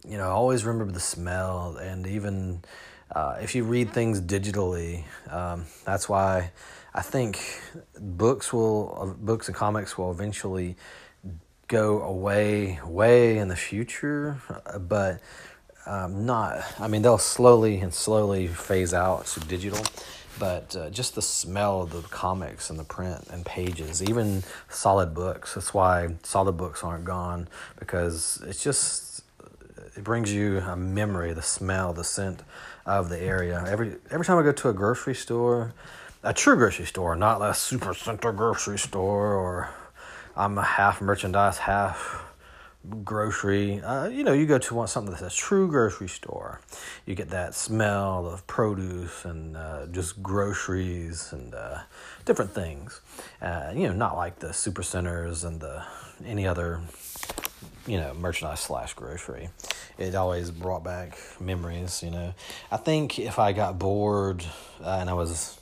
you 0.08 0.16
know, 0.16 0.24
I 0.24 0.30
always 0.30 0.64
remember 0.64 0.92
the 0.92 1.00
smell. 1.00 1.76
And 1.76 2.06
even 2.06 2.62
uh, 3.14 3.36
if 3.40 3.54
you 3.54 3.62
read 3.64 3.92
things 3.92 4.20
digitally, 4.20 5.04
um, 5.30 5.66
that's 5.84 6.08
why 6.08 6.50
I 6.94 7.02
think 7.02 7.38
books 8.00 8.52
will, 8.52 9.16
books 9.20 9.46
and 9.46 9.56
comics 9.56 9.96
will 9.96 10.10
eventually 10.10 10.76
go 11.68 12.02
away, 12.02 12.80
way 12.84 13.38
in 13.38 13.48
the 13.48 13.56
future. 13.56 14.40
But 14.80 15.20
um, 15.86 16.26
not. 16.26 16.64
I 16.78 16.88
mean, 16.88 17.02
they'll 17.02 17.18
slowly 17.18 17.78
and 17.78 17.92
slowly 17.92 18.46
phase 18.46 18.94
out 18.94 19.26
to 19.26 19.40
digital, 19.40 19.84
but 20.38 20.74
uh, 20.76 20.90
just 20.90 21.14
the 21.14 21.22
smell 21.22 21.82
of 21.82 21.90
the 21.90 22.02
comics 22.02 22.70
and 22.70 22.78
the 22.78 22.84
print 22.84 23.26
and 23.30 23.44
pages, 23.44 24.02
even 24.02 24.42
solid 24.68 25.14
books. 25.14 25.54
That's 25.54 25.74
why 25.74 26.14
solid 26.22 26.56
books 26.56 26.82
aren't 26.82 27.04
gone 27.04 27.48
because 27.78 28.42
it's 28.46 28.62
just 28.62 29.22
it 29.96 30.04
brings 30.04 30.32
you 30.32 30.58
a 30.58 30.76
memory, 30.76 31.32
the 31.32 31.42
smell, 31.42 31.92
the 31.92 32.04
scent 32.04 32.42
of 32.86 33.08
the 33.08 33.20
area. 33.20 33.64
Every 33.66 33.96
every 34.10 34.24
time 34.24 34.38
I 34.38 34.42
go 34.42 34.52
to 34.52 34.68
a 34.68 34.72
grocery 34.72 35.14
store, 35.14 35.74
a 36.22 36.32
true 36.32 36.56
grocery 36.56 36.86
store, 36.86 37.14
not 37.16 37.42
a 37.42 37.54
super 37.54 37.94
center 37.94 38.32
grocery 38.32 38.78
store, 38.78 39.34
or 39.34 39.70
I'm 40.36 40.56
a 40.56 40.62
half 40.62 41.00
merchandise, 41.00 41.58
half 41.58 42.24
grocery. 43.04 43.80
Uh, 43.80 44.08
you 44.08 44.24
know, 44.24 44.32
you 44.32 44.46
go 44.46 44.58
to 44.58 44.74
one 44.74 44.88
something 44.88 45.12
that's 45.12 45.34
a 45.34 45.36
true 45.36 45.68
grocery 45.68 46.08
store. 46.08 46.60
You 47.06 47.14
get 47.14 47.30
that 47.30 47.54
smell 47.54 48.26
of 48.26 48.46
produce 48.46 49.24
and 49.24 49.56
uh, 49.56 49.86
just 49.86 50.22
groceries 50.22 51.32
and 51.32 51.54
uh, 51.54 51.78
different 52.24 52.52
things. 52.52 53.00
Uh, 53.40 53.72
you 53.74 53.86
know, 53.88 53.92
not 53.92 54.16
like 54.16 54.38
the 54.38 54.52
super 54.52 54.82
centers 54.82 55.44
and 55.44 55.60
the 55.60 55.84
any 56.24 56.46
other 56.46 56.80
you 57.86 57.98
know 57.98 58.14
merchandise 58.14 58.60
slash 58.60 58.94
grocery. 58.94 59.50
It 59.98 60.14
always 60.14 60.50
brought 60.50 60.84
back 60.84 61.18
memories. 61.40 62.02
You 62.02 62.10
know, 62.10 62.34
I 62.70 62.76
think 62.76 63.18
if 63.18 63.38
I 63.38 63.52
got 63.52 63.78
bored 63.78 64.44
uh, 64.82 64.98
and 65.00 65.10
I 65.10 65.14
was 65.14 65.58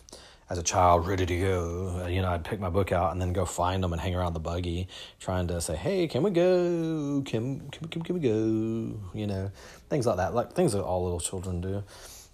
as 0.50 0.58
a 0.58 0.62
child 0.62 1.06
ready 1.06 1.24
to 1.24 1.38
go. 1.38 2.02
Uh, 2.02 2.08
you 2.08 2.20
know, 2.20 2.28
I'd 2.28 2.44
pick 2.44 2.58
my 2.58 2.68
book 2.68 2.90
out 2.90 3.12
and 3.12 3.22
then 3.22 3.32
go 3.32 3.46
find 3.46 3.82
them 3.82 3.92
and 3.92 4.02
hang 4.02 4.16
around 4.16 4.34
the 4.34 4.40
buggy, 4.40 4.88
trying 5.20 5.46
to 5.46 5.60
say, 5.60 5.76
"Hey, 5.76 6.08
can 6.08 6.22
we 6.24 6.30
go? 6.32 7.22
Can 7.24 7.70
can 7.70 7.88
can, 7.88 8.02
can 8.02 8.14
we 8.16 8.20
go?" 8.20 9.00
You 9.14 9.26
know, 9.26 9.50
things 9.88 10.06
like 10.06 10.16
that, 10.16 10.34
like 10.34 10.52
things 10.52 10.72
that 10.72 10.82
all 10.82 11.04
little 11.04 11.20
children 11.20 11.60
do, 11.60 11.84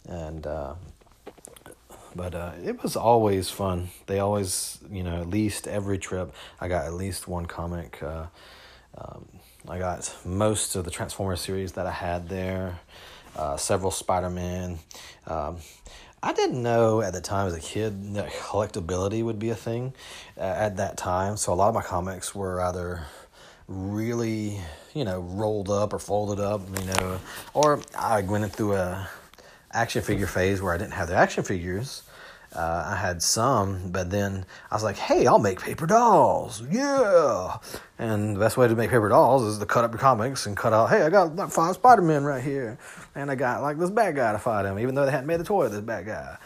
and. 0.09 0.47
Uh, 0.47 0.75
but 2.15 2.35
uh, 2.35 2.53
it 2.65 2.83
was 2.83 2.97
always 2.97 3.51
fun. 3.51 3.91
They 4.07 4.21
always, 4.21 4.79
you 4.91 5.03
know, 5.03 5.21
at 5.21 5.29
least 5.29 5.69
every 5.69 5.99
trip, 5.99 6.33
I 6.59 6.67
got 6.67 6.87
at 6.87 6.95
least 6.95 7.29
one 7.29 7.45
comic. 7.45 8.03
Uh, 8.03 8.29
um, 8.97 9.29
I 9.69 9.79
got 9.79 10.17
most 10.25 10.77
of 10.77 10.87
the 10.87 10.91
Transformers 10.91 11.43
series 11.43 11.73
that 11.73 11.85
I 11.85 11.91
had 11.91 12.31
there, 12.31 12.81
uh, 13.37 13.59
several 13.59 13.91
Spider 13.91 14.31
Man. 14.31 14.79
Um, 15.27 15.59
I 16.23 16.33
didn't 16.33 16.63
know 16.63 17.03
at 17.03 17.13
the 17.13 17.21
time 17.21 17.47
as 17.47 17.55
a 17.55 17.61
kid 17.61 18.15
that 18.15 18.31
collectability 18.31 19.23
would 19.23 19.39
be 19.39 19.51
a 19.51 19.55
thing 19.55 19.93
uh, 20.37 20.41
at 20.41 20.77
that 20.79 20.97
time. 20.97 21.37
So 21.37 21.53
a 21.53 21.55
lot 21.55 21.69
of 21.69 21.75
my 21.75 21.83
comics 21.83 22.35
were 22.35 22.61
either 22.61 23.03
really, 23.69 24.61
you 24.95 25.05
know, 25.05 25.21
rolled 25.21 25.71
up 25.71 25.93
or 25.93 25.99
folded 25.99 26.43
up, 26.43 26.63
you 26.81 26.87
know, 26.87 27.21
or 27.55 27.81
I 27.97 28.23
went 28.23 28.51
through 28.53 28.75
a 28.75 29.09
action 29.73 30.03
figure 30.03 30.27
phase 30.27 30.63
where 30.63 30.73
I 30.73 30.79
didn't 30.79 30.95
have 30.95 31.09
the 31.09 31.15
action 31.15 31.45
figures 31.45 32.03
uh, 32.57 32.85
I 32.87 32.97
had 32.97 33.23
some, 33.23 33.91
but 33.91 34.11
then 34.11 34.47
I 34.71 34.75
was 34.75 34.83
like, 34.83 34.97
hey, 34.97 35.27
I'll 35.27 35.39
make 35.39 35.61
paper 35.61 35.87
dolls. 35.87 36.63
Yeah. 36.71 37.59
And 37.99 38.35
the 38.35 38.41
best 38.41 38.57
way 38.57 38.67
to 38.67 38.75
make 38.75 38.91
paper 38.91 39.11
dolls 39.11 39.43
is 39.43 39.59
to 39.59 39.67
cut 39.67 39.85
up 39.85 39.93
your 39.93 40.01
comics 40.01 40.47
and 40.47 40.57
cut 40.57 40.73
out, 40.73 40.89
hey, 40.89 41.03
I 41.03 41.11
got 41.11 41.37
like 41.37 41.51
five 41.51 41.75
Spider 41.75 42.03
Men 42.03 42.25
right 42.25 42.43
here. 42.43 42.79
And 43.15 43.31
I 43.31 43.35
got 43.35 43.63
like 43.63 43.79
this 43.79 43.91
bad 43.91 44.17
guy 44.17 44.33
to 44.33 44.39
fight 44.39 44.65
him, 44.65 44.79
even 44.79 44.95
though 44.95 45.05
they 45.05 45.11
hadn't 45.11 45.27
made 45.27 45.39
the 45.39 45.45
toy 45.45 45.67
of 45.67 45.73
this 45.73 45.83
bad 45.83 46.07
guy. 46.07 46.39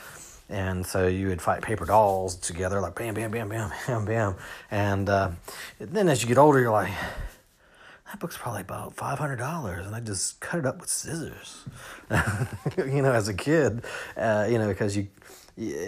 And 0.48 0.84
so 0.84 1.06
you 1.06 1.28
would 1.28 1.40
fight 1.40 1.62
paper 1.62 1.84
dolls 1.84 2.34
together, 2.34 2.80
like 2.80 2.96
bam, 2.96 3.14
bam, 3.14 3.30
bam, 3.30 3.48
bam, 3.48 3.70
bam, 3.86 4.04
bam. 4.04 4.34
And 4.70 5.08
uh, 5.08 5.30
then 5.78 6.08
as 6.08 6.22
you 6.22 6.28
get 6.28 6.38
older, 6.38 6.58
you're 6.58 6.72
like, 6.72 6.90
that 8.10 8.18
book's 8.18 8.36
probably 8.36 8.62
about 8.62 8.96
five 8.96 9.20
hundred 9.20 9.36
dollars, 9.36 9.86
and 9.86 9.94
I 9.94 10.00
just 10.00 10.40
cut 10.40 10.58
it 10.58 10.66
up 10.66 10.80
with 10.80 10.90
scissors. 10.90 11.64
you 12.76 13.02
know, 13.02 13.12
as 13.12 13.28
a 13.28 13.34
kid, 13.34 13.84
uh, 14.16 14.48
you 14.50 14.58
know, 14.58 14.66
because 14.66 14.96
you 14.96 15.06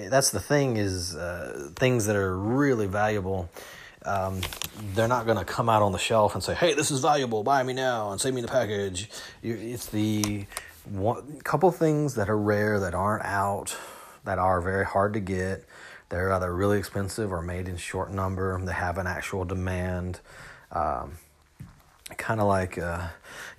that's 0.08 0.30
the 0.30 0.40
thing 0.40 0.76
is 0.76 1.16
uh, 1.16 1.70
things 1.76 2.06
that 2.06 2.16
are 2.16 2.36
really 2.36 2.86
valuable 2.86 3.48
um, 4.04 4.40
they're 4.94 5.08
not 5.08 5.26
going 5.26 5.38
to 5.38 5.44
come 5.44 5.68
out 5.68 5.80
on 5.80 5.92
the 5.92 5.98
shelf 5.98 6.34
and 6.34 6.42
say 6.42 6.54
hey 6.54 6.74
this 6.74 6.90
is 6.90 7.00
valuable 7.00 7.42
buy 7.42 7.62
me 7.62 7.72
now 7.72 8.10
and 8.12 8.20
save 8.20 8.34
me 8.34 8.40
the 8.40 8.48
package. 8.48 9.10
It's 9.42 9.86
the 9.86 10.46
one 10.84 11.40
couple 11.40 11.70
things 11.72 12.14
that 12.14 12.28
are 12.28 12.38
rare 12.38 12.80
that 12.80 12.94
aren't 12.94 13.24
out 13.24 13.76
that 14.24 14.38
are 14.38 14.60
very 14.60 14.84
hard 14.84 15.14
to 15.14 15.20
get. 15.20 15.64
They're 16.08 16.32
either 16.32 16.54
really 16.54 16.78
expensive 16.78 17.32
or 17.32 17.42
made 17.42 17.68
in 17.68 17.76
short 17.76 18.12
number. 18.12 18.60
They 18.64 18.72
have 18.72 18.98
an 18.98 19.06
actual 19.06 19.44
demand. 19.44 20.20
Um, 20.70 21.18
kind 22.18 22.40
of 22.40 22.46
like 22.46 22.78
uh, 22.78 23.08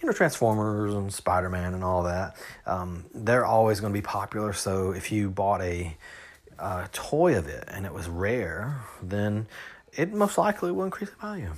you 0.01 0.07
know 0.07 0.13
Transformers 0.13 0.93
and 0.93 1.13
Spider 1.13 1.49
Man 1.49 1.73
and 1.73 1.83
all 1.83 2.03
that. 2.03 2.35
Um, 2.65 3.05
they're 3.13 3.45
always 3.45 3.79
going 3.79 3.93
to 3.93 3.97
be 3.97 4.03
popular. 4.03 4.53
So 4.53 4.91
if 4.91 5.11
you 5.11 5.29
bought 5.29 5.61
a 5.61 5.95
uh, 6.59 6.87
toy 6.91 7.37
of 7.37 7.47
it 7.47 7.65
and 7.67 7.85
it 7.85 7.93
was 7.93 8.07
rare, 8.07 8.81
then 9.01 9.47
it 9.93 10.13
most 10.13 10.37
likely 10.37 10.71
will 10.71 10.85
increase 10.85 11.09
the 11.09 11.15
value. 11.17 11.51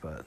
But 0.00 0.24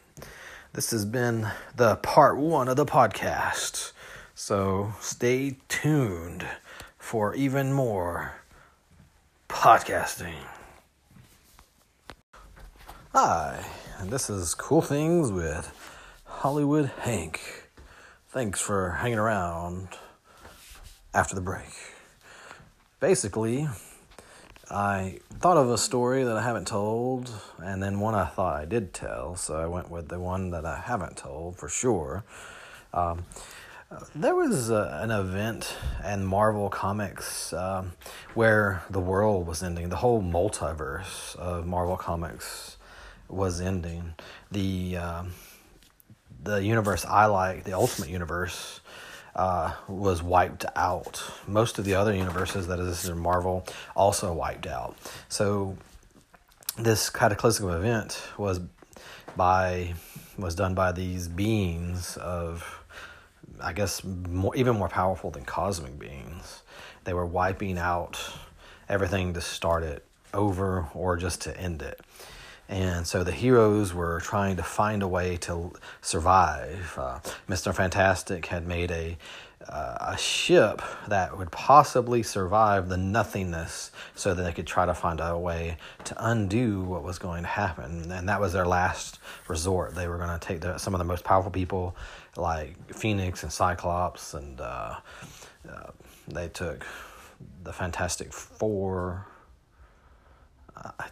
this 0.73 0.91
has 0.91 1.05
been 1.05 1.47
the 1.75 1.95
part 1.97 2.37
one 2.37 2.67
of 2.67 2.75
the 2.77 2.85
podcast. 2.85 3.91
So 4.35 4.93
stay 4.99 5.57
tuned 5.67 6.45
for 6.97 7.33
even 7.35 7.73
more 7.73 8.33
podcasting. 9.49 10.35
Hi, 13.13 13.65
and 13.97 14.11
this 14.11 14.29
is 14.29 14.53
Cool 14.53 14.81
Things 14.81 15.31
with 15.31 15.73
Hollywood 16.41 16.91
Hank. 16.99 17.41
Thanks 18.27 18.61
for 18.61 18.91
hanging 18.91 19.17
around 19.17 19.87
after 21.11 21.33
the 21.33 21.41
break. 21.41 21.73
Basically, 22.99 23.67
I 24.69 25.17
thought 25.39 25.57
of 25.57 25.71
a 25.71 25.79
story 25.79 26.23
that 26.23 26.37
I 26.37 26.43
haven't 26.43 26.67
told, 26.67 27.31
and 27.57 27.81
then 27.81 27.99
one 27.99 28.13
I 28.13 28.25
thought 28.25 28.55
I 28.55 28.65
did 28.65 28.93
tell, 28.93 29.35
so 29.35 29.57
I 29.57 29.65
went 29.65 29.89
with 29.89 30.09
the 30.09 30.19
one 30.19 30.51
that 30.51 30.63
I 30.63 30.79
haven't 30.79 31.17
told 31.17 31.57
for 31.57 31.69
sure. 31.69 32.23
Um, 32.93 33.25
there 34.13 34.35
was 34.35 34.69
uh, 34.69 34.99
an 35.01 35.09
event 35.09 35.75
in 36.07 36.23
Marvel 36.23 36.69
Comics 36.69 37.51
um, 37.51 37.93
where 38.35 38.83
the 38.91 38.99
world 38.99 39.47
was 39.47 39.63
ending. 39.63 39.89
The 39.89 39.95
whole 39.95 40.21
multiverse 40.21 41.35
of 41.35 41.65
Marvel 41.65 41.97
Comics 41.97 42.77
was 43.27 43.59
ending. 43.59 44.13
The 44.51 44.97
um, 44.97 45.31
the 46.41 46.63
universe 46.63 47.05
I 47.05 47.25
like, 47.25 47.63
the 47.63 47.73
Ultimate 47.73 48.09
Universe, 48.09 48.79
uh, 49.35 49.73
was 49.87 50.23
wiped 50.23 50.65
out. 50.75 51.23
Most 51.47 51.77
of 51.79 51.85
the 51.85 51.93
other 51.93 52.13
universes 52.13 52.67
that 52.67 52.79
is 52.79 53.07
in 53.07 53.17
Marvel 53.17 53.65
also 53.95 54.33
wiped 54.33 54.65
out. 54.67 54.97
So 55.29 55.77
this 56.77 57.09
cataclysmic 57.09 57.73
event 57.73 58.21
was 58.37 58.59
by 59.35 59.93
was 60.37 60.55
done 60.55 60.75
by 60.75 60.91
these 60.91 61.27
beings 61.27 62.17
of 62.17 62.83
I 63.61 63.73
guess 63.73 64.03
more, 64.03 64.55
even 64.55 64.75
more 64.77 64.89
powerful 64.89 65.31
than 65.31 65.45
cosmic 65.45 65.97
beings. 65.97 66.61
They 67.03 67.13
were 67.13 67.25
wiping 67.25 67.77
out 67.77 68.19
everything 68.89 69.33
to 69.33 69.41
start 69.41 69.83
it 69.83 70.05
over 70.33 70.87
or 70.93 71.17
just 71.17 71.41
to 71.41 71.59
end 71.59 71.81
it. 71.81 71.99
And 72.69 73.07
so 73.07 73.23
the 73.23 73.31
heroes 73.31 73.93
were 73.93 74.19
trying 74.19 74.57
to 74.57 74.63
find 74.63 75.01
a 75.01 75.07
way 75.07 75.37
to 75.37 75.71
survive. 76.01 76.95
Uh, 76.97 77.19
Mr. 77.47 77.73
Fantastic 77.73 78.47
had 78.47 78.67
made 78.67 78.91
a 78.91 79.17
uh, 79.69 79.97
a 80.13 80.17
ship 80.17 80.81
that 81.07 81.37
would 81.37 81.51
possibly 81.51 82.23
survive 82.23 82.89
the 82.89 82.97
nothingness 82.97 83.91
so 84.15 84.33
that 84.33 84.43
they 84.43 84.53
could 84.53 84.67
try 84.67 84.85
to 84.85 84.93
find 84.93 85.19
a 85.19 85.37
way 85.37 85.77
to 86.05 86.15
undo 86.19 86.81
what 86.81 87.03
was 87.03 87.19
going 87.19 87.43
to 87.43 87.49
happen. 87.49 88.11
And 88.11 88.29
that 88.29 88.39
was 88.39 88.53
their 88.53 88.65
last 88.65 89.19
resort. 89.47 89.95
They 89.95 90.07
were 90.07 90.17
going 90.17 90.29
to 90.29 90.39
take 90.39 90.61
the, 90.61 90.77
some 90.77 90.93
of 90.93 90.99
the 90.99 91.05
most 91.05 91.23
powerful 91.23 91.51
people 91.51 91.95
like 92.37 92.93
Phoenix 92.93 93.43
and 93.43 93.51
Cyclops, 93.51 94.33
and 94.33 94.61
uh, 94.61 94.95
uh 95.69 95.91
they 96.27 96.47
took 96.49 96.85
the 97.63 97.73
Fantastic 97.73 98.31
Four 98.33 99.25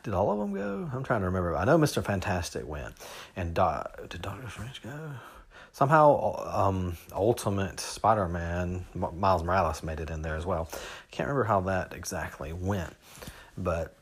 did 0.04 0.14
all 0.14 0.32
of 0.32 0.40
them 0.40 0.54
go? 0.54 0.90
I'm 0.94 1.04
trying 1.04 1.22
to 1.22 1.26
remember. 1.26 1.56
I 1.56 1.66
know 1.66 1.78
Mr. 1.78 2.04
Fantastic 2.04 2.68
went, 2.68 2.94
and 3.36 3.54
Do- 3.54 4.06
did 4.10 4.22
Doctor 4.22 4.50
Strange 4.50 4.82
go? 4.82 5.12
Somehow, 5.72 6.46
um, 6.54 6.98
Ultimate 7.12 7.80
Spider-Man, 7.80 8.86
Miles 8.94 9.44
Morales 9.44 9.84
made 9.84 10.00
it 10.00 10.10
in 10.10 10.22
there 10.22 10.36
as 10.36 10.46
well. 10.46 10.70
Can't 11.12 11.28
remember 11.28 11.44
how 11.44 11.62
that 11.62 11.94
exactly 11.94 12.54
went, 12.54 12.96
but 13.58 13.98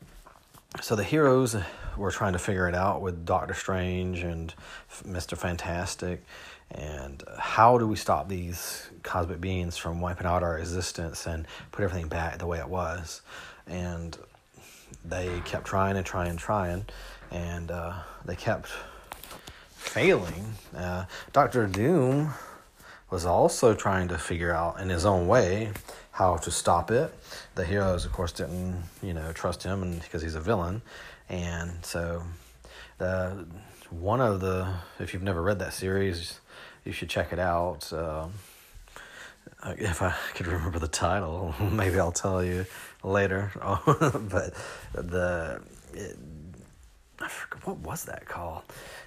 so 0.80 0.94
the 0.94 1.04
heroes 1.04 1.56
were 1.96 2.10
trying 2.10 2.32
to 2.34 2.38
figure 2.38 2.68
it 2.68 2.74
out 2.74 3.00
with 3.00 3.24
Doctor 3.24 3.54
Strange 3.54 4.20
and 4.20 4.54
Mr. 5.04 5.36
Fantastic, 5.36 6.24
and 6.70 7.22
how 7.38 7.78
do 7.78 7.86
we 7.86 7.96
stop 7.96 8.28
these 8.28 8.88
cosmic 9.02 9.40
beings 9.40 9.76
from 9.76 10.00
wiping 10.00 10.26
out 10.26 10.42
our 10.42 10.58
existence 10.58 11.26
and 11.26 11.46
put 11.72 11.82
everything 11.84 12.08
back 12.08 12.38
the 12.38 12.46
way 12.46 12.58
it 12.58 12.68
was? 12.68 13.22
And 13.66 14.16
they 15.04 15.40
kept 15.44 15.66
trying 15.66 15.96
and 15.96 16.06
trying 16.06 16.30
and 16.30 16.38
trying, 16.38 16.84
and 17.30 17.70
uh, 17.70 17.94
they 18.24 18.36
kept 18.36 18.70
failing. 19.70 20.54
Uh, 20.76 21.04
Doctor 21.32 21.66
Doom 21.66 22.30
was 23.10 23.24
also 23.24 23.74
trying 23.74 24.08
to 24.08 24.18
figure 24.18 24.52
out 24.52 24.80
in 24.80 24.88
his 24.88 25.04
own 25.04 25.26
way 25.26 25.72
how 26.12 26.36
to 26.36 26.50
stop 26.50 26.90
it. 26.90 27.14
The 27.54 27.64
heroes, 27.64 28.04
of 28.04 28.12
course, 28.12 28.32
didn't 28.32 28.82
you 29.02 29.12
know 29.12 29.32
trust 29.32 29.62
him, 29.62 29.98
because 29.98 30.22
he's 30.22 30.34
a 30.34 30.40
villain, 30.40 30.82
and 31.28 31.84
so 31.84 32.22
the 32.98 33.46
one 33.90 34.20
of 34.20 34.40
the 34.40 34.74
if 34.98 35.12
you've 35.12 35.22
never 35.22 35.42
read 35.42 35.58
that 35.60 35.72
series, 35.72 36.40
you 36.84 36.92
should 36.92 37.08
check 37.08 37.32
it 37.32 37.38
out. 37.38 37.92
Um, 37.92 38.32
if 39.78 40.02
I 40.02 40.14
could 40.34 40.46
remember 40.46 40.78
the 40.78 40.88
title, 40.88 41.54
maybe 41.72 41.98
I'll 41.98 42.12
tell 42.12 42.44
you 42.44 42.66
later. 43.02 43.52
but 43.86 44.54
the 44.92 45.60
it, 45.92 46.16
I 47.20 47.28
forget 47.28 47.66
what 47.66 47.78
was 47.78 48.04
that 48.04 48.26
called, 48.26 48.62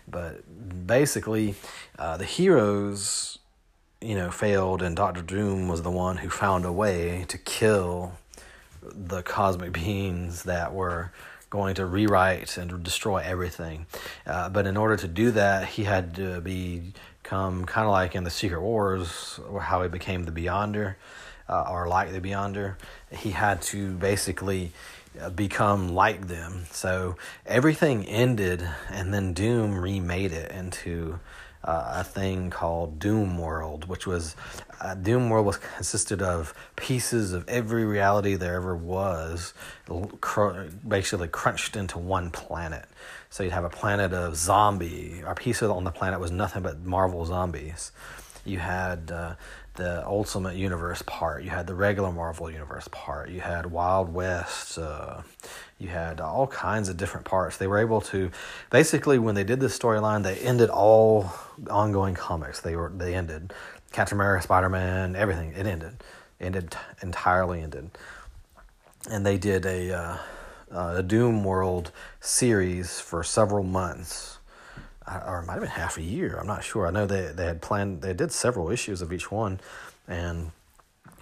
but 0.08 0.88
basically, 0.88 1.56
uh, 2.00 2.17
the 2.17 2.25
heroes, 2.25 3.38
you 4.01 4.15
know, 4.15 4.32
failed, 4.32 4.82
and 4.82 4.96
Doctor 4.96 5.22
Doom 5.22 5.67
was 5.67 5.82
the 5.82 5.91
one 5.91 6.17
who 6.17 6.29
found 6.29 6.65
a 6.65 6.72
way 6.72 7.25
to 7.27 7.38
kill 7.38 8.13
the 8.82 9.22
cosmic 9.24 9.74
beings 9.74 10.44
that 10.44 10.74
were 10.74 11.12
going 11.50 11.75
to 11.75 11.86
rewrite 11.86 12.58
and 12.58 12.84
destroy 12.84 13.18
everything. 13.18 13.86
Uh, 14.25 14.50
but 14.50 14.68
in 14.68 14.77
order 14.77 14.98
to 14.98 15.08
do 15.08 15.32
that, 15.32 15.68
he 15.68 15.84
had 15.84 16.16
to 16.16 16.42
become 16.42 17.66
kind 17.66 17.86
of 17.86 17.92
like 17.92 18.16
in 18.16 18.24
the 18.24 18.30
Secret 18.30 18.62
Wars, 18.62 19.39
how 19.62 19.82
he 19.82 19.89
became 19.89 20.25
the 20.25 20.32
Beyonder, 20.32 20.96
uh, 21.50 21.66
or 21.70 21.88
like 21.88 22.12
the 22.12 22.22
Beyonder. 22.22 22.75
He 23.12 23.32
had 23.32 23.62
to 23.63 23.94
basically 23.94 24.72
uh, 25.20 25.30
become 25.30 25.89
like 25.89 26.27
them. 26.27 26.66
So 26.72 27.16
everything 27.46 28.06
ended, 28.06 28.68
and 28.89 29.13
then 29.13 29.34
Doom 29.34 29.80
remade 29.80 30.34
it 30.34 30.51
into 30.51 31.20
uh, 31.67 31.97
a 31.97 32.03
thing 32.03 32.50
called 32.50 32.97
Doom 32.97 33.38
World, 33.38 33.88
which 33.89 34.07
was 34.07 34.36
uh, 34.79 34.95
Doom 34.95 35.29
World 35.29 35.45
was 35.45 35.57
consisted 35.57 36.21
of 36.21 36.53
pieces 36.75 37.33
of 37.33 37.47
every 37.50 37.83
reality 37.83 38.36
there 38.36 38.55
ever 38.55 38.75
was, 38.75 39.53
cr- 40.21 40.67
basically 40.88 41.27
crunched 41.27 41.75
into 41.75 42.00
one 42.00 42.31
planet. 42.31 42.86
So 43.29 43.43
you'd 43.43 43.51
have 43.51 43.65
a 43.65 43.69
planet 43.69 44.13
of 44.13 44.38
zombie. 44.38 45.24
Our 45.25 45.36
piece 45.36 45.62
on 45.62 45.83
the 45.83 45.91
planet 45.91 46.19
was 46.19 46.31
nothing 46.31 46.63
but 46.63 46.86
Marvel 46.86 47.25
zombies. 47.25 47.91
You 48.45 48.59
had 48.59 49.12
uh, 49.12 49.36
the 49.77 50.05
Ultimate 50.05 50.55
Universe 50.55 51.01
part. 51.03 51.43
You 51.43 51.50
had 51.51 51.65
the 51.65 51.74
regular 51.74 52.12
Marvel 52.12 52.51
Universe 52.51 52.88
part. 52.91 53.29
You 53.29 53.39
had 53.39 53.67
Wild 53.67 54.13
West. 54.13 54.77
Uh, 54.77 55.22
you 55.79 55.88
had 55.88 56.19
all 56.19 56.48
kinds 56.48 56.89
of 56.89 56.98
different 56.98 57.25
parts. 57.25 57.57
They 57.57 57.67
were 57.67 57.77
able 57.77 58.01
to, 58.01 58.31
basically, 58.69 59.17
when 59.17 59.36
they 59.36 59.43
did 59.43 59.60
this 59.60 59.77
storyline, 59.77 60.24
they 60.24 60.38
ended 60.38 60.69
all 60.69 61.31
ongoing 61.69 62.15
comics. 62.15 62.60
They 62.60 62.75
were 62.75 62.91
they 62.96 63.15
ended 63.15 63.53
Captain 63.91 64.17
America, 64.17 64.43
Spider 64.43 64.69
Man, 64.69 65.15
everything. 65.15 65.53
It 65.53 65.65
ended, 65.65 66.03
ended 66.41 66.75
entirely 67.01 67.62
ended, 67.62 67.91
and 69.10 69.25
they 69.25 69.38
did 69.38 69.65
a 69.65 69.93
uh, 69.93 70.17
a 70.72 71.03
Doom 71.03 71.43
World 71.43 71.91
series 72.19 73.00
for 73.00 73.24
several 73.24 73.63
months 73.63 74.37
or 75.07 75.39
it 75.39 75.45
might 75.45 75.53
have 75.53 75.61
been 75.61 75.69
half 75.69 75.97
a 75.97 76.01
year. 76.01 76.37
I'm 76.39 76.47
not 76.47 76.63
sure. 76.63 76.87
I 76.87 76.91
know 76.91 77.05
they 77.05 77.31
they 77.33 77.45
had 77.45 77.61
planned. 77.61 78.01
They 78.01 78.13
did 78.13 78.31
several 78.31 78.69
issues 78.69 79.01
of 79.01 79.13
each 79.13 79.31
one, 79.31 79.59
and 80.07 80.51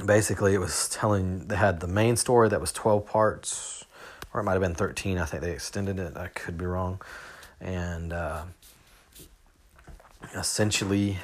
basically 0.03 0.53
it 0.53 0.59
was 0.59 0.89
telling. 0.89 1.47
They 1.47 1.55
had 1.55 1.79
the 1.79 1.87
main 1.87 2.15
story 2.15 2.49
that 2.49 2.59
was 2.59 2.71
12 2.71 3.05
parts, 3.05 3.85
or 4.33 4.41
it 4.41 4.43
might 4.43 4.53
have 4.53 4.61
been 4.61 4.75
13. 4.75 5.17
I 5.17 5.25
think 5.25 5.43
they 5.43 5.51
extended 5.51 5.99
it. 5.99 6.17
I 6.17 6.27
could 6.27 6.57
be 6.57 6.65
wrong, 6.65 7.01
and 7.61 8.11
uh, 8.11 8.43
essentially, 10.33 11.17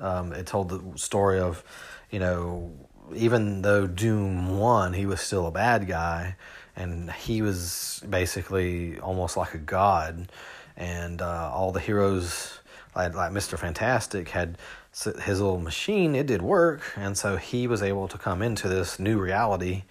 um, 0.00 0.32
it 0.32 0.46
told 0.46 0.68
the 0.68 0.98
story 0.98 1.40
of, 1.40 1.64
you 2.10 2.20
know, 2.20 2.72
even 3.14 3.62
though 3.62 3.86
Doom 3.86 4.58
won, 4.58 4.92
he 4.92 5.06
was 5.06 5.20
still 5.20 5.46
a 5.46 5.50
bad 5.50 5.88
guy, 5.88 6.36
and 6.76 7.10
he 7.10 7.42
was 7.42 8.02
basically 8.08 9.00
almost 9.00 9.36
like 9.36 9.54
a 9.54 9.58
god 9.58 10.28
and 10.76 11.22
uh, 11.22 11.50
all 11.52 11.72
the 11.72 11.80
heroes 11.80 12.58
like, 12.94 13.14
like 13.14 13.32
Mr. 13.32 13.58
Fantastic 13.58 14.28
had 14.28 14.58
his 14.92 15.40
little 15.40 15.58
machine 15.58 16.14
it 16.14 16.26
did 16.26 16.40
work 16.40 16.82
and 16.96 17.18
so 17.18 17.36
he 17.36 17.66
was 17.66 17.82
able 17.82 18.06
to 18.06 18.16
come 18.16 18.42
into 18.42 18.68
this 18.68 18.98
new 19.00 19.18
reality 19.18 19.82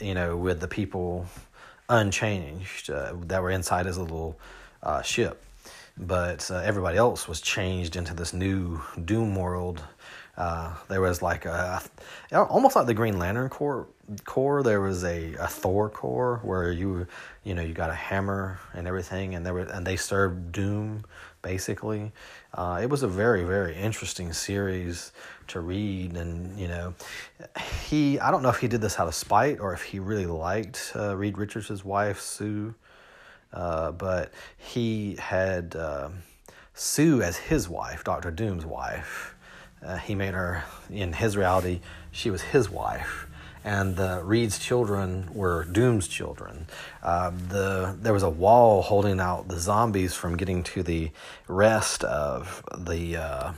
you 0.00 0.14
know 0.14 0.36
with 0.36 0.60
the 0.60 0.68
people 0.68 1.26
unchanged 1.90 2.88
uh, 2.88 3.12
that 3.26 3.42
were 3.42 3.50
inside 3.50 3.84
his 3.84 3.98
little 3.98 4.38
uh, 4.82 5.02
ship 5.02 5.44
but 5.98 6.50
uh, 6.50 6.56
everybody 6.58 6.96
else 6.96 7.28
was 7.28 7.42
changed 7.42 7.94
into 7.94 8.14
this 8.14 8.32
new 8.32 8.80
doom 9.04 9.36
world 9.36 9.82
uh, 10.38 10.72
there 10.88 11.00
was 11.00 11.20
like 11.20 11.44
a 11.44 11.82
almost 12.32 12.76
like 12.76 12.86
the 12.86 12.94
Green 12.94 13.18
Lantern 13.18 13.48
Corps. 13.48 13.86
Corps 14.24 14.62
there 14.62 14.80
was 14.80 15.04
a, 15.04 15.34
a 15.34 15.46
Thor 15.46 15.90
Corps 15.90 16.40
where 16.42 16.72
you 16.72 17.06
you 17.44 17.54
know 17.54 17.62
you 17.62 17.74
got 17.74 17.90
a 17.90 17.94
hammer 17.94 18.58
and 18.72 18.86
everything, 18.86 19.34
and 19.34 19.44
there 19.44 19.54
were 19.54 19.60
and 19.60 19.86
they 19.86 19.96
served 19.96 20.52
doom 20.52 21.04
basically. 21.42 22.12
Uh, 22.54 22.80
it 22.82 22.88
was 22.88 23.02
a 23.02 23.08
very 23.08 23.44
very 23.44 23.76
interesting 23.76 24.32
series 24.32 25.12
to 25.48 25.60
read, 25.60 26.16
and 26.16 26.58
you 26.58 26.68
know 26.68 26.94
he 27.82 28.18
I 28.18 28.30
don't 28.30 28.42
know 28.42 28.50
if 28.50 28.58
he 28.58 28.68
did 28.68 28.80
this 28.80 28.98
out 28.98 29.08
of 29.08 29.14
spite 29.14 29.60
or 29.60 29.72
if 29.72 29.82
he 29.82 29.98
really 29.98 30.26
liked 30.26 30.92
uh, 30.96 31.16
Reed 31.16 31.36
Richards' 31.36 31.84
wife 31.84 32.20
Sue, 32.20 32.74
uh, 33.52 33.92
but 33.92 34.32
he 34.56 35.16
had 35.18 35.76
uh, 35.76 36.08
Sue 36.74 37.20
as 37.22 37.36
his 37.36 37.68
wife, 37.68 38.04
Doctor 38.04 38.30
Doom's 38.30 38.64
wife 38.64 39.34
uh, 39.84 39.96
he 39.96 40.14
made 40.14 40.34
her, 40.34 40.64
in 40.90 41.12
his 41.12 41.36
reality, 41.36 41.80
she 42.10 42.30
was 42.30 42.42
his 42.42 42.68
wife. 42.68 43.27
And 43.64 43.96
the 43.96 44.22
Reed's 44.24 44.58
children 44.58 45.30
were 45.32 45.64
Doom's 45.64 46.08
children. 46.08 46.66
Uh, 47.02 47.30
the 47.30 47.96
there 48.00 48.12
was 48.12 48.22
a 48.22 48.30
wall 48.30 48.82
holding 48.82 49.20
out 49.20 49.48
the 49.48 49.58
zombies 49.58 50.14
from 50.14 50.36
getting 50.36 50.62
to 50.64 50.82
the 50.82 51.10
rest 51.48 52.04
of 52.04 52.64
the 52.76 53.16
uh, 53.16 53.52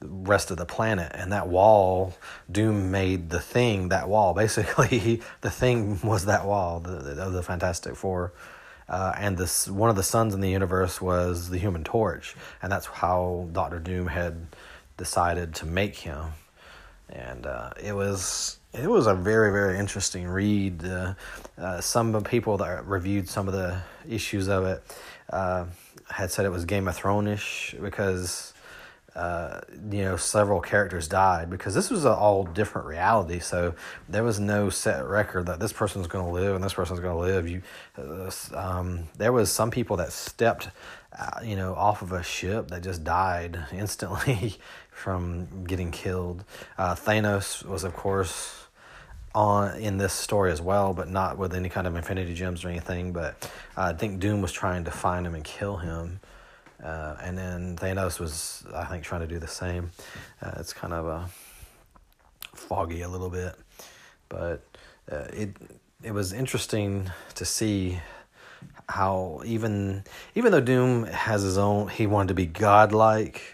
rest 0.00 0.50
of 0.50 0.56
the 0.56 0.66
planet. 0.66 1.12
And 1.14 1.32
that 1.32 1.48
wall, 1.48 2.14
Doom 2.50 2.90
made 2.90 3.30
the 3.30 3.40
thing 3.40 3.88
that 3.88 4.08
wall. 4.08 4.34
Basically, 4.44 5.22
the 5.40 5.50
thing 5.50 6.00
was 6.02 6.26
that 6.26 6.46
wall 6.46 6.78
of 6.84 7.32
the, 7.32 7.42
Fantastic 7.42 7.96
Four. 7.96 8.32
Uh, 8.88 9.12
and 9.16 9.38
this 9.38 9.66
one 9.66 9.88
of 9.88 9.96
the 9.96 10.02
sons 10.02 10.34
in 10.34 10.40
the 10.40 10.50
universe 10.50 11.00
was 11.00 11.48
the 11.48 11.58
Human 11.58 11.84
Torch, 11.84 12.36
and 12.62 12.70
that's 12.70 12.86
how 12.86 13.48
Doctor 13.52 13.78
Doom 13.78 14.08
had 14.08 14.46
decided 14.98 15.54
to 15.56 15.66
make 15.66 15.96
him, 15.96 16.32
and 17.08 17.46
uh, 17.46 17.70
it 17.82 17.94
was 17.94 18.58
it 18.74 18.90
was 18.90 19.06
a 19.06 19.14
very 19.14 19.52
very 19.52 19.78
interesting 19.78 20.26
read. 20.26 20.84
Uh, 20.84 21.14
uh, 21.56 21.80
some 21.80 22.22
people 22.24 22.56
that 22.58 22.86
reviewed 22.86 23.28
some 23.28 23.46
of 23.46 23.54
the 23.54 23.80
issues 24.08 24.48
of 24.48 24.64
it 24.64 24.82
uh, 25.30 25.66
had 26.10 26.30
said 26.30 26.44
it 26.44 26.50
was 26.50 26.64
Game 26.64 26.88
of 26.88 26.96
Thrones 26.96 27.74
because. 27.80 28.50
Uh, 29.16 29.60
you 29.92 30.02
know, 30.02 30.16
several 30.16 30.60
characters 30.60 31.06
died 31.06 31.48
because 31.48 31.72
this 31.72 31.88
was 31.88 32.04
an 32.04 32.10
all 32.10 32.42
different 32.42 32.88
reality. 32.88 33.38
So 33.38 33.76
there 34.08 34.24
was 34.24 34.40
no 34.40 34.70
set 34.70 35.06
record 35.06 35.46
that 35.46 35.60
this 35.60 35.72
person's 35.72 36.08
going 36.08 36.24
to 36.26 36.32
live 36.32 36.56
and 36.56 36.64
this 36.64 36.74
person's 36.74 36.98
going 36.98 37.14
to 37.14 37.20
live. 37.20 37.48
You, 37.48 37.62
uh, 37.96 38.28
um, 38.54 39.04
there 39.16 39.32
was 39.32 39.52
some 39.52 39.70
people 39.70 39.98
that 39.98 40.10
stepped, 40.12 40.68
uh, 41.16 41.38
you 41.44 41.54
know, 41.54 41.76
off 41.76 42.02
of 42.02 42.10
a 42.10 42.24
ship 42.24 42.66
that 42.70 42.82
just 42.82 43.04
died 43.04 43.56
instantly 43.72 44.56
from 44.90 45.62
getting 45.62 45.92
killed. 45.92 46.42
Thanos 46.76 47.64
was, 47.64 47.84
of 47.84 47.94
course, 47.94 48.63
on 49.34 49.78
in 49.78 49.98
this 49.98 50.12
story 50.12 50.52
as 50.52 50.62
well, 50.62 50.94
but 50.94 51.08
not 51.08 51.38
with 51.38 51.54
any 51.54 51.68
kind 51.68 51.86
of 51.86 51.96
Infinity 51.96 52.34
Gems 52.34 52.64
or 52.64 52.68
anything. 52.68 53.12
But 53.12 53.50
uh, 53.76 53.82
I 53.82 53.92
think 53.92 54.20
Doom 54.20 54.40
was 54.40 54.52
trying 54.52 54.84
to 54.84 54.90
find 54.90 55.26
him 55.26 55.34
and 55.34 55.44
kill 55.44 55.76
him. 55.76 56.20
Uh, 56.82 57.16
and 57.22 57.36
then 57.36 57.76
Thanos 57.76 58.20
was, 58.20 58.64
I 58.74 58.84
think, 58.84 59.04
trying 59.04 59.22
to 59.22 59.26
do 59.26 59.38
the 59.38 59.48
same. 59.48 59.90
Uh, 60.42 60.52
it's 60.58 60.72
kind 60.72 60.92
of 60.92 61.06
a 61.06 61.28
foggy 62.54 63.02
a 63.02 63.08
little 63.08 63.30
bit, 63.30 63.54
but 64.28 64.62
uh, 65.10 65.26
it 65.32 65.50
it 66.02 66.12
was 66.12 66.32
interesting 66.32 67.10
to 67.34 67.44
see 67.44 67.98
how 68.88 69.40
even 69.44 70.04
even 70.34 70.52
though 70.52 70.60
Doom 70.60 71.04
has 71.04 71.42
his 71.42 71.58
own, 71.58 71.88
he 71.88 72.06
wanted 72.06 72.28
to 72.28 72.34
be 72.34 72.46
godlike 72.46 73.53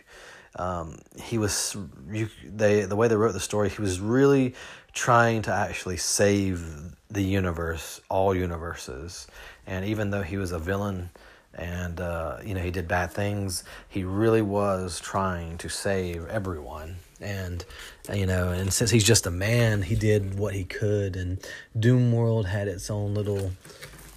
um, 0.56 0.98
he 1.22 1.38
was 1.38 1.76
you, 2.10 2.28
they 2.44 2.82
the 2.82 2.96
way 2.96 3.08
they 3.08 3.16
wrote 3.16 3.32
the 3.32 3.40
story 3.40 3.68
he 3.68 3.80
was 3.80 4.00
really 4.00 4.54
trying 4.92 5.42
to 5.42 5.52
actually 5.52 5.96
save 5.96 6.96
the 7.08 7.22
universe 7.22 8.00
all 8.08 8.34
universes. 8.34 9.26
And 9.66 9.84
even 9.84 10.10
though 10.10 10.22
he 10.22 10.36
was 10.36 10.52
a 10.52 10.58
villain 10.58 11.10
and 11.54 12.00
uh, 12.00 12.38
you 12.44 12.54
know 12.54 12.60
he 12.60 12.70
did 12.70 12.88
bad 12.88 13.10
things 13.10 13.64
he 13.88 14.04
really 14.04 14.42
was 14.42 15.00
trying 15.00 15.58
to 15.58 15.68
save 15.68 16.26
everyone. 16.26 16.96
And 17.20 17.64
you 18.12 18.26
know 18.26 18.48
and 18.48 18.72
since 18.72 18.90
he's 18.90 19.04
just 19.04 19.26
a 19.26 19.30
man 19.30 19.82
he 19.82 19.94
did 19.94 20.36
what 20.36 20.54
he 20.54 20.64
could. 20.64 21.14
And 21.14 21.38
doom 21.78 22.12
world 22.12 22.46
had 22.46 22.66
its 22.66 22.90
own 22.90 23.14
little 23.14 23.52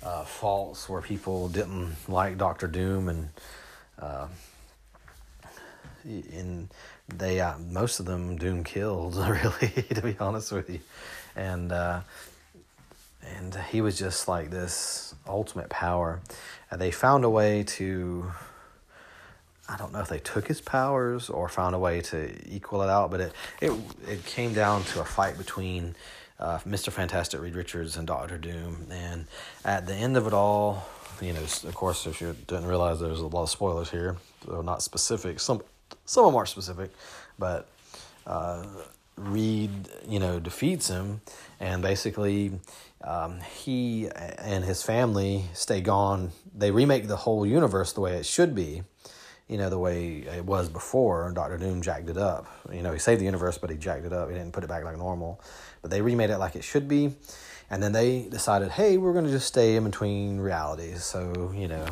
uh, 0.02 0.24
faults 0.24 0.90
where 0.90 1.02
people 1.02 1.48
didn't 1.48 1.96
like 2.10 2.38
dr 2.38 2.68
doom 2.68 3.08
and 3.08 3.30
uh, 4.00 4.28
and 6.04 6.70
they 7.08 7.40
uh, 7.40 7.58
most 7.58 8.00
of 8.00 8.06
them 8.06 8.38
Doom 8.38 8.64
killed 8.64 9.16
really 9.28 9.70
to 9.94 10.02
be 10.02 10.16
honest 10.20 10.52
with 10.52 10.70
you, 10.70 10.80
and 11.36 11.72
uh, 11.72 12.02
and 13.26 13.56
he 13.72 13.82
was 13.82 13.98
just 13.98 14.28
like 14.28 14.50
this 14.50 15.16
ultimate 15.28 15.70
power. 15.70 16.22
And 16.72 16.82
they 16.82 16.92
found 16.92 17.24
a 17.26 17.30
way 17.30 17.64
to. 17.64 18.32
I 19.70 19.78
don't 19.78 19.94
know 19.94 20.02
if 20.02 20.10
they 20.10 20.20
took 20.20 20.48
his 20.48 20.60
powers 20.60 21.30
or 21.30 21.48
found 21.48 21.74
a 21.74 21.80
way 21.80 22.02
to 22.02 22.36
equal 22.54 22.82
it 22.82 22.90
out, 22.90 23.12
but 23.12 23.22
it 23.22 23.34
it 23.62 23.72
it 24.08 24.26
came 24.26 24.54
down 24.54 24.84
to 24.86 25.02
a 25.02 25.06
fight 25.06 25.38
between 25.38 25.96
uh, 26.40 26.60
Mr. 26.60 26.92
Fantastic, 26.92 27.40
Reed 27.40 27.56
Richards, 27.56 27.96
and 27.96 28.06
Doctor 28.06 28.38
Doom. 28.38 28.88
And 28.92 29.26
at 29.64 29.86
the 29.86 29.94
end 29.94 30.18
of 30.18 30.28
it 30.28 30.34
all, 30.34 30.86
you 31.22 31.32
know, 31.32 31.42
of 31.42 31.76
course, 31.76 32.06
if 32.06 32.20
you 32.20 32.36
didn't 32.48 32.66
realize 32.66 33.00
there's 33.00 33.22
a 33.22 33.28
lot 33.28 33.44
of 33.44 33.50
spoilers 33.50 33.90
here, 33.90 34.18
though 34.46 34.62
not 34.62 34.84
specific. 34.84 35.40
Some 35.40 35.62
some 36.06 36.26
of 36.26 36.32
them 36.32 36.38
are 36.38 36.46
specific, 36.46 36.92
but 37.40 37.68
uh, 38.26 38.66
Reed, 39.16 39.72
you 40.08 40.20
know, 40.20 40.40
defeats 40.40 40.88
him, 40.88 41.22
and 41.60 41.82
basically 41.82 42.60
um, 43.04 43.40
he 43.42 44.10
and 44.10 44.64
his 44.64 44.84
family 44.84 45.46
stay 45.54 45.82
gone. 45.82 46.32
They 46.56 46.72
remake 46.72 47.08
the 47.08 47.18
whole 47.18 47.46
universe 47.46 47.94
the 47.94 48.02
way 48.02 48.16
it 48.16 48.26
should 48.26 48.56
be, 48.56 48.84
you 49.48 49.58
know, 49.58 49.70
the 49.70 49.80
way 49.80 50.20
it 50.20 50.46
was 50.46 50.70
before. 50.70 51.32
Doctor 51.32 51.58
Doom 51.58 51.82
jacked 51.82 52.10
it 52.10 52.18
up. 52.18 52.48
You 52.72 52.82
know, 52.82 52.92
he 52.92 53.00
saved 53.00 53.22
the 53.22 53.26
universe, 53.26 53.58
but 53.58 53.70
he 53.70 53.78
jacked 53.78 54.06
it 54.06 54.14
up. 54.14 54.30
He 54.30 54.36
didn't 54.36 54.54
put 54.54 54.64
it 54.64 54.68
back 54.68 54.84
like 54.84 54.98
normal. 54.98 55.42
But 55.82 55.92
they 55.92 56.02
remade 56.02 56.30
it 56.30 56.38
like 56.38 56.56
it 56.56 56.64
should 56.64 56.88
be, 56.88 57.14
and 57.70 57.84
then 57.84 57.92
they 57.92 58.28
decided, 58.30 58.72
hey, 58.72 58.98
we're 58.98 59.14
going 59.14 59.26
to 59.26 59.32
just 59.32 59.48
stay 59.48 59.76
in 59.76 59.84
between 59.84 60.40
realities. 60.40 61.04
So 61.04 61.54
you 61.56 61.68
know. 61.68 61.86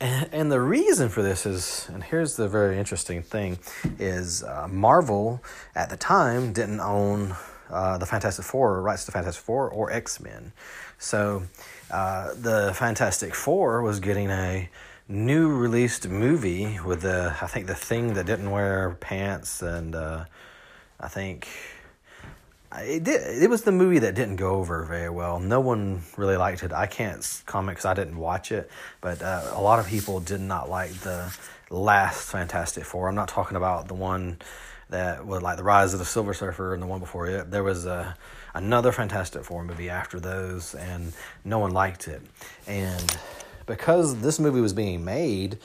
And, 0.00 0.28
and 0.32 0.52
the 0.52 0.60
reason 0.60 1.10
for 1.10 1.22
this 1.22 1.44
is, 1.44 1.88
and 1.92 2.02
here's 2.02 2.36
the 2.36 2.48
very 2.48 2.78
interesting 2.78 3.22
thing, 3.22 3.58
is 3.98 4.42
uh, 4.42 4.66
Marvel 4.68 5.42
at 5.74 5.90
the 5.90 5.96
time 5.96 6.52
didn't 6.52 6.80
own 6.80 7.36
uh, 7.68 7.98
the 7.98 8.06
Fantastic 8.06 8.44
Four, 8.44 8.80
rights 8.80 9.04
to 9.04 9.12
Fantastic 9.12 9.44
Four, 9.44 9.68
or 9.68 9.92
X 9.92 10.18
Men. 10.18 10.52
So 10.98 11.42
uh, 11.90 12.32
the 12.34 12.72
Fantastic 12.74 13.34
Four 13.34 13.82
was 13.82 14.00
getting 14.00 14.30
a 14.30 14.68
new 15.06 15.54
released 15.54 16.08
movie 16.08 16.80
with 16.80 17.02
the, 17.02 17.36
I 17.40 17.46
think, 17.46 17.66
the 17.66 17.74
thing 17.74 18.14
that 18.14 18.26
didn't 18.26 18.50
wear 18.50 18.96
pants, 19.00 19.60
and 19.60 19.94
uh, 19.94 20.24
I 20.98 21.08
think. 21.08 21.46
It 22.78 23.02
did. 23.02 23.42
It 23.42 23.50
was 23.50 23.62
the 23.62 23.72
movie 23.72 23.98
that 24.00 24.14
didn't 24.14 24.36
go 24.36 24.50
over 24.54 24.84
very 24.84 25.10
well. 25.10 25.40
No 25.40 25.60
one 25.60 26.02
really 26.16 26.36
liked 26.36 26.62
it. 26.62 26.72
I 26.72 26.86
can't 26.86 27.42
comment 27.46 27.76
because 27.76 27.84
I 27.84 27.94
didn't 27.94 28.16
watch 28.16 28.52
it, 28.52 28.70
but 29.00 29.20
uh, 29.22 29.50
a 29.52 29.60
lot 29.60 29.80
of 29.80 29.88
people 29.88 30.20
did 30.20 30.40
not 30.40 30.70
like 30.70 30.92
the 31.00 31.36
last 31.68 32.30
Fantastic 32.30 32.84
Four. 32.84 33.08
I'm 33.08 33.16
not 33.16 33.28
talking 33.28 33.56
about 33.56 33.88
the 33.88 33.94
one 33.94 34.38
that 34.90 35.26
was 35.26 35.42
like 35.42 35.56
the 35.56 35.64
Rise 35.64 35.92
of 35.94 35.98
the 35.98 36.04
Silver 36.04 36.32
Surfer 36.32 36.72
and 36.72 36.82
the 36.82 36.86
one 36.86 37.00
before 37.00 37.26
it. 37.26 37.50
There 37.50 37.64
was 37.64 37.86
a 37.86 38.16
another 38.54 38.92
Fantastic 38.92 39.44
Four 39.44 39.64
movie 39.64 39.90
after 39.90 40.20
those, 40.20 40.74
and 40.76 41.12
no 41.44 41.58
one 41.58 41.72
liked 41.72 42.06
it. 42.06 42.22
And 42.68 43.16
because 43.66 44.20
this 44.20 44.38
movie 44.38 44.60
was 44.60 44.72
being 44.72 45.04
made, 45.04 45.58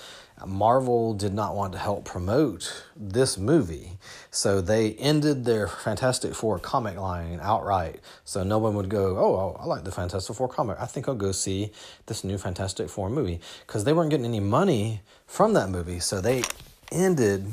Marvel 0.45 1.13
did 1.13 1.33
not 1.33 1.55
want 1.55 1.71
to 1.73 1.79
help 1.79 2.03
promote 2.03 2.85
this 2.95 3.37
movie, 3.37 3.97
so 4.29 4.59
they 4.59 4.93
ended 4.95 5.45
their 5.45 5.67
Fantastic 5.67 6.35
Four 6.35 6.59
comic 6.59 6.97
line 6.97 7.39
outright. 7.41 8.01
So 8.25 8.43
no 8.43 8.57
one 8.57 8.75
would 8.75 8.89
go, 8.89 9.17
"Oh, 9.17 9.57
I 9.59 9.65
like 9.65 9.85
the 9.85 9.91
Fantastic 9.91 10.35
Four 10.35 10.49
comic. 10.49 10.77
I 10.79 10.85
think 10.85 11.07
I'll 11.07 11.15
go 11.15 11.31
see 11.31 11.71
this 12.07 12.23
new 12.23 12.37
Fantastic 12.37 12.89
Four 12.89 13.09
movie," 13.09 13.39
because 13.65 13.85
they 13.85 13.93
weren't 13.93 14.09
getting 14.09 14.25
any 14.25 14.41
money 14.41 15.01
from 15.25 15.53
that 15.53 15.69
movie. 15.69 15.99
So 15.99 16.19
they 16.19 16.43
ended 16.91 17.47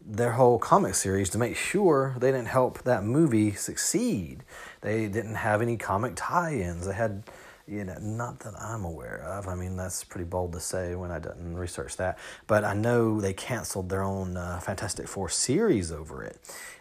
their 0.00 0.32
whole 0.32 0.58
comic 0.58 0.94
series 0.94 1.28
to 1.30 1.38
make 1.38 1.56
sure 1.56 2.16
they 2.18 2.32
didn't 2.32 2.48
help 2.48 2.82
that 2.84 3.04
movie 3.04 3.52
succeed. 3.52 4.42
They 4.80 5.06
didn't 5.08 5.34
have 5.34 5.60
any 5.60 5.76
comic 5.76 6.14
tie-ins. 6.16 6.86
They 6.86 6.94
had, 6.94 7.24
you 7.68 7.84
know, 7.84 7.96
not 8.00 8.40
that 8.40 8.54
I'm 8.58 8.84
aware 8.84 9.22
of. 9.22 9.46
I 9.46 9.54
mean, 9.54 9.76
that's 9.76 10.02
pretty 10.02 10.24
bold 10.24 10.52
to 10.54 10.60
say 10.60 10.94
when 10.94 11.10
I 11.10 11.18
didn't 11.18 11.56
research 11.56 11.96
that. 11.98 12.18
But 12.46 12.64
I 12.64 12.72
know 12.74 13.20
they 13.20 13.34
canceled 13.34 13.90
their 13.90 14.02
own 14.02 14.36
uh, 14.36 14.58
Fantastic 14.60 15.06
Four 15.06 15.28
series 15.28 15.92
over 15.92 16.22
it, 16.22 16.38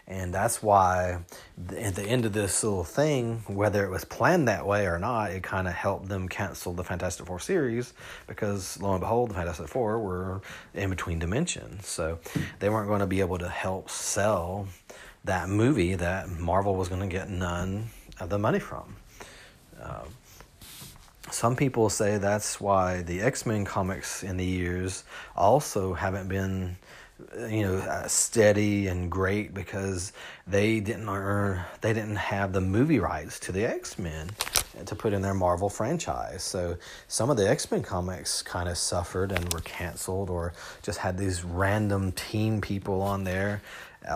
and 0.08 0.34
that's 0.34 0.64
why 0.64 1.20
at 1.78 1.96
the 1.96 2.04
end 2.04 2.26
of 2.26 2.32
this 2.32 2.64
little 2.64 2.86
thing, 2.86 3.44
whether 3.48 3.86
it 3.86 3.90
was 3.90 4.06
planned 4.06 4.48
that 4.48 4.66
way 4.66 4.86
or 4.88 4.98
not, 4.98 5.32
it 5.32 5.44
kind 5.44 5.68
of 5.68 5.74
helped 5.74 6.08
them 6.08 6.30
cancel 6.30 6.74
the 6.74 6.84
Fantastic 6.84 7.26
Four 7.26 7.40
series 7.40 7.94
because 8.26 8.80
lo 8.82 8.92
and 8.92 9.02
behold, 9.02 9.32
the 9.32 9.34
Fantastic 9.34 9.68
Four 9.68 10.00
were 10.00 10.42
in 10.74 10.90
between 10.90 11.20
dimensions. 11.20 11.86
So 11.86 12.20
they 12.60 12.70
weren't 12.70 12.88
going 12.88 13.02
to 13.02 13.08
be 13.08 13.20
able 13.20 13.40
to 13.40 13.50
help 13.50 13.90
sell 13.90 14.68
that 15.26 15.50
movie 15.50 15.96
that 15.96 16.30
Marvel 16.30 16.76
was 16.76 16.88
going 16.88 17.02
to 17.02 17.08
get 17.08 17.30
none 17.30 17.90
of 18.22 18.30
the 18.30 18.40
money 18.40 18.60
from. 18.60 18.96
Uh, 19.82 20.06
some 21.32 21.56
people 21.56 21.90
say 21.90 22.18
that's 22.18 22.60
why 22.60 23.02
the 23.02 23.22
X 23.22 23.46
Men 23.46 23.66
comics 23.66 24.24
in 24.24 24.38
the 24.38 24.46
years 24.46 25.04
also 25.36 25.94
haven't 25.94 26.28
been 26.28 26.78
you 27.50 27.64
know 27.64 27.78
uh, 27.78 28.08
steady 28.08 28.88
and 28.88 29.10
great 29.10 29.54
because 29.54 30.14
they 30.46 30.80
didn't 30.80 31.10
earn 31.10 31.60
they 31.82 31.94
didn't 31.94 32.16
have 32.16 32.54
the 32.54 32.62
movie 32.62 33.00
rights 33.00 33.40
to 33.40 33.52
the 33.52 33.66
X-Men 33.66 34.30
to 34.86 34.96
put 34.96 35.12
in 35.12 35.24
their 35.24 35.34
Marvel 35.34 35.70
franchise. 35.70 36.44
So 36.44 36.78
some 37.08 37.32
of 37.32 37.38
the 37.38 37.50
X-Men 37.50 37.82
comics 37.82 38.44
kind 38.44 38.70
of 38.70 38.78
suffered 38.78 39.32
and 39.32 39.52
were 39.52 39.62
canceled 39.62 40.30
or 40.30 40.54
just 40.84 41.00
had 41.00 41.18
these 41.18 41.44
random 41.44 42.12
teen 42.12 42.62
people 42.62 43.02
on 43.02 43.24
there 43.24 43.62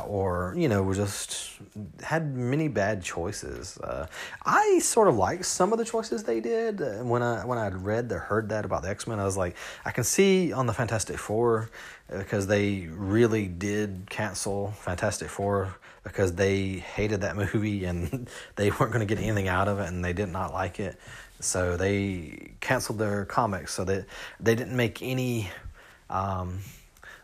or 0.07 0.53
you 0.57 0.67
know 0.67 0.93
just 0.93 1.59
had 2.01 2.35
many 2.35 2.67
bad 2.67 3.03
choices. 3.03 3.77
Uh, 3.77 4.07
I 4.45 4.79
sort 4.79 5.07
of 5.07 5.15
liked 5.15 5.45
some 5.45 5.71
of 5.71 5.79
the 5.79 5.85
choices 5.85 6.23
they 6.23 6.39
did 6.39 6.81
uh, 6.81 7.03
when 7.03 7.21
I 7.21 7.45
when 7.45 7.57
I 7.57 7.67
read 7.69 8.11
or 8.11 8.19
heard 8.19 8.49
that 8.49 8.65
about 8.65 8.83
the 8.83 8.89
X 8.89 9.07
Men. 9.07 9.19
I 9.19 9.25
was 9.25 9.37
like, 9.37 9.55
I 9.85 9.91
can 9.91 10.03
see 10.03 10.53
on 10.53 10.65
the 10.65 10.73
Fantastic 10.73 11.17
Four 11.17 11.69
because 12.09 12.47
they 12.47 12.87
really 12.91 13.47
did 13.47 14.07
cancel 14.09 14.71
Fantastic 14.71 15.29
Four 15.29 15.75
because 16.03 16.33
they 16.33 16.83
hated 16.95 17.21
that 17.21 17.35
movie 17.35 17.85
and 17.85 18.29
they 18.55 18.69
weren't 18.71 18.91
going 18.91 19.05
to 19.05 19.15
get 19.15 19.21
anything 19.21 19.47
out 19.47 19.67
of 19.67 19.79
it 19.79 19.87
and 19.87 20.03
they 20.03 20.13
did 20.13 20.29
not 20.29 20.53
like 20.53 20.79
it. 20.79 20.99
So 21.39 21.75
they 21.75 22.53
canceled 22.59 22.99
their 22.99 23.25
comics 23.25 23.73
so 23.73 23.83
that 23.85 24.05
they 24.39 24.55
didn't 24.55 24.75
make 24.75 25.01
any 25.01 25.49
um, 26.09 26.59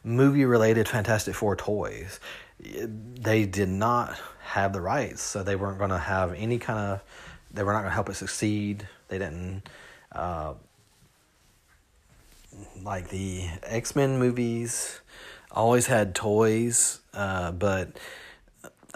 movie 0.04 0.46
related 0.46 0.88
Fantastic 0.88 1.36
Four 1.36 1.56
toys. 1.56 2.20
They 2.60 3.46
did 3.46 3.70
not 3.70 4.18
have 4.42 4.74
the 4.74 4.82
rights, 4.82 5.22
so 5.22 5.44
they 5.44 5.56
weren't 5.56 5.78
going 5.78 5.92
to 5.92 5.98
have 5.98 6.34
any 6.34 6.58
kind 6.58 6.80
of, 6.80 7.02
they 7.54 7.64
were 7.64 7.74
not 7.74 7.80
going 7.80 7.92
to 7.92 7.96
help 7.96 8.10
it 8.10 8.16
succeed. 8.16 8.88
They 9.08 9.20
didn't. 9.20 9.64
Uh, 10.12 10.56
like 12.84 13.10
the 13.10 13.46
X 13.64 13.96
Men 13.96 14.18
movies 14.18 15.00
always 15.52 15.88
had 15.88 16.16
toys, 16.16 17.00
uh, 17.14 17.52
but 17.52 18.00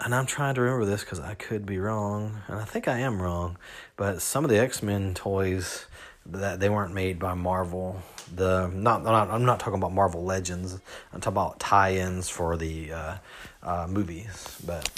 and 0.04 0.14
I'm 0.14 0.26
trying 0.26 0.54
to 0.56 0.60
remember 0.60 0.84
this 0.84 1.02
because 1.02 1.20
I 1.20 1.34
could 1.34 1.64
be 1.64 1.78
wrong, 1.78 2.42
and 2.48 2.58
I 2.58 2.64
think 2.64 2.88
I 2.88 2.98
am 2.98 3.22
wrong. 3.22 3.58
But 3.96 4.20
some 4.20 4.44
of 4.44 4.50
the 4.50 4.58
X 4.58 4.82
Men 4.82 5.14
toys 5.14 5.86
that 6.26 6.60
they 6.60 6.68
weren't 6.68 6.94
made 6.94 7.18
by 7.18 7.34
Marvel. 7.34 8.02
The 8.34 8.68
not, 8.68 9.04
not 9.04 9.30
I'm 9.30 9.44
not 9.44 9.60
talking 9.60 9.78
about 9.78 9.92
Marvel 9.92 10.24
Legends. 10.24 10.78
I'm 11.12 11.20
talking 11.20 11.34
about 11.34 11.60
tie-ins 11.60 12.28
for 12.28 12.56
the 12.56 12.92
uh, 12.92 13.16
uh, 13.62 13.86
movies, 13.88 14.58
but. 14.66 14.88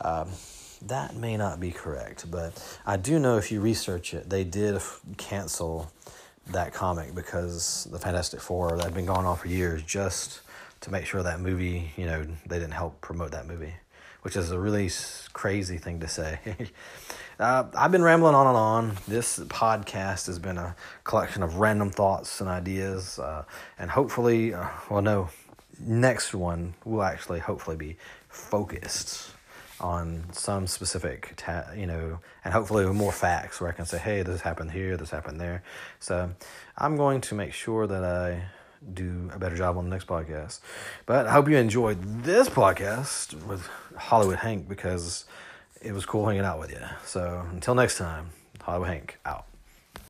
Um, 0.00 0.28
that 0.82 1.16
may 1.16 1.36
not 1.36 1.58
be 1.58 1.72
correct, 1.72 2.30
but 2.30 2.78
I 2.86 2.96
do 2.96 3.18
know 3.18 3.36
if 3.36 3.50
you 3.50 3.60
research 3.60 4.14
it, 4.14 4.30
they 4.30 4.44
did 4.44 4.80
cancel 5.16 5.90
that 6.50 6.72
comic 6.72 7.14
because 7.14 7.88
the 7.90 7.98
Fantastic 7.98 8.40
Four 8.40 8.76
that 8.76 8.84
had 8.84 8.94
been 8.94 9.06
going 9.06 9.26
on 9.26 9.36
for 9.36 9.48
years 9.48 9.82
just 9.82 10.40
to 10.80 10.90
make 10.90 11.04
sure 11.04 11.22
that 11.22 11.40
movie, 11.40 11.90
you 11.96 12.06
know, 12.06 12.26
they 12.46 12.58
didn't 12.58 12.72
help 12.72 13.00
promote 13.00 13.32
that 13.32 13.46
movie, 13.46 13.74
which 14.22 14.36
is 14.36 14.50
a 14.50 14.58
really 14.58 14.90
crazy 15.32 15.78
thing 15.78 16.00
to 16.00 16.08
say. 16.08 16.38
uh, 17.38 17.64
I've 17.76 17.92
been 17.92 18.02
rambling 18.02 18.34
on 18.34 18.46
and 18.46 18.56
on. 18.56 18.96
This 19.06 19.38
podcast 19.38 20.26
has 20.26 20.38
been 20.38 20.58
a 20.58 20.74
collection 21.04 21.42
of 21.42 21.56
random 21.56 21.90
thoughts 21.90 22.40
and 22.40 22.48
ideas, 22.48 23.18
uh, 23.18 23.44
and 23.78 23.90
hopefully, 23.90 24.54
uh, 24.54 24.68
well, 24.90 25.02
no, 25.02 25.28
next 25.80 26.34
one 26.34 26.74
will 26.84 27.02
actually 27.02 27.38
hopefully 27.38 27.76
be 27.76 27.96
focused 28.28 29.30
on 29.80 30.24
some 30.32 30.66
specific, 30.66 31.34
ta- 31.36 31.70
you 31.76 31.86
know, 31.86 32.18
and 32.44 32.52
hopefully 32.52 32.84
with 32.84 32.96
more 32.96 33.12
facts 33.12 33.60
where 33.60 33.70
I 33.70 33.72
can 33.72 33.86
say, 33.86 33.98
hey, 33.98 34.22
this 34.22 34.40
happened 34.40 34.72
here, 34.72 34.96
this 34.96 35.10
happened 35.10 35.40
there. 35.40 35.62
So 36.00 36.30
I'm 36.76 36.96
going 36.96 37.20
to 37.20 37.36
make 37.36 37.52
sure 37.52 37.86
that 37.86 38.02
I 38.02 38.42
do 38.94 39.30
a 39.32 39.38
better 39.38 39.56
job 39.56 39.76
on 39.76 39.84
the 39.84 39.90
next 39.90 40.08
podcast. 40.08 40.58
But 41.06 41.28
I 41.28 41.32
hope 41.32 41.48
you 41.48 41.56
enjoyed 41.56 42.24
this 42.24 42.48
podcast 42.48 43.34
with 43.46 43.68
Hollywood 43.96 44.38
Hank 44.38 44.68
because 44.68 45.24
it 45.82 45.92
was 45.92 46.06
cool 46.06 46.26
hanging 46.26 46.44
out 46.44 46.58
with 46.58 46.70
you. 46.70 46.80
So 47.04 47.46
until 47.50 47.74
next 47.74 47.98
time, 47.98 48.30
Hollywood 48.60 48.88
Hank 48.88 49.18
out. 49.24 49.46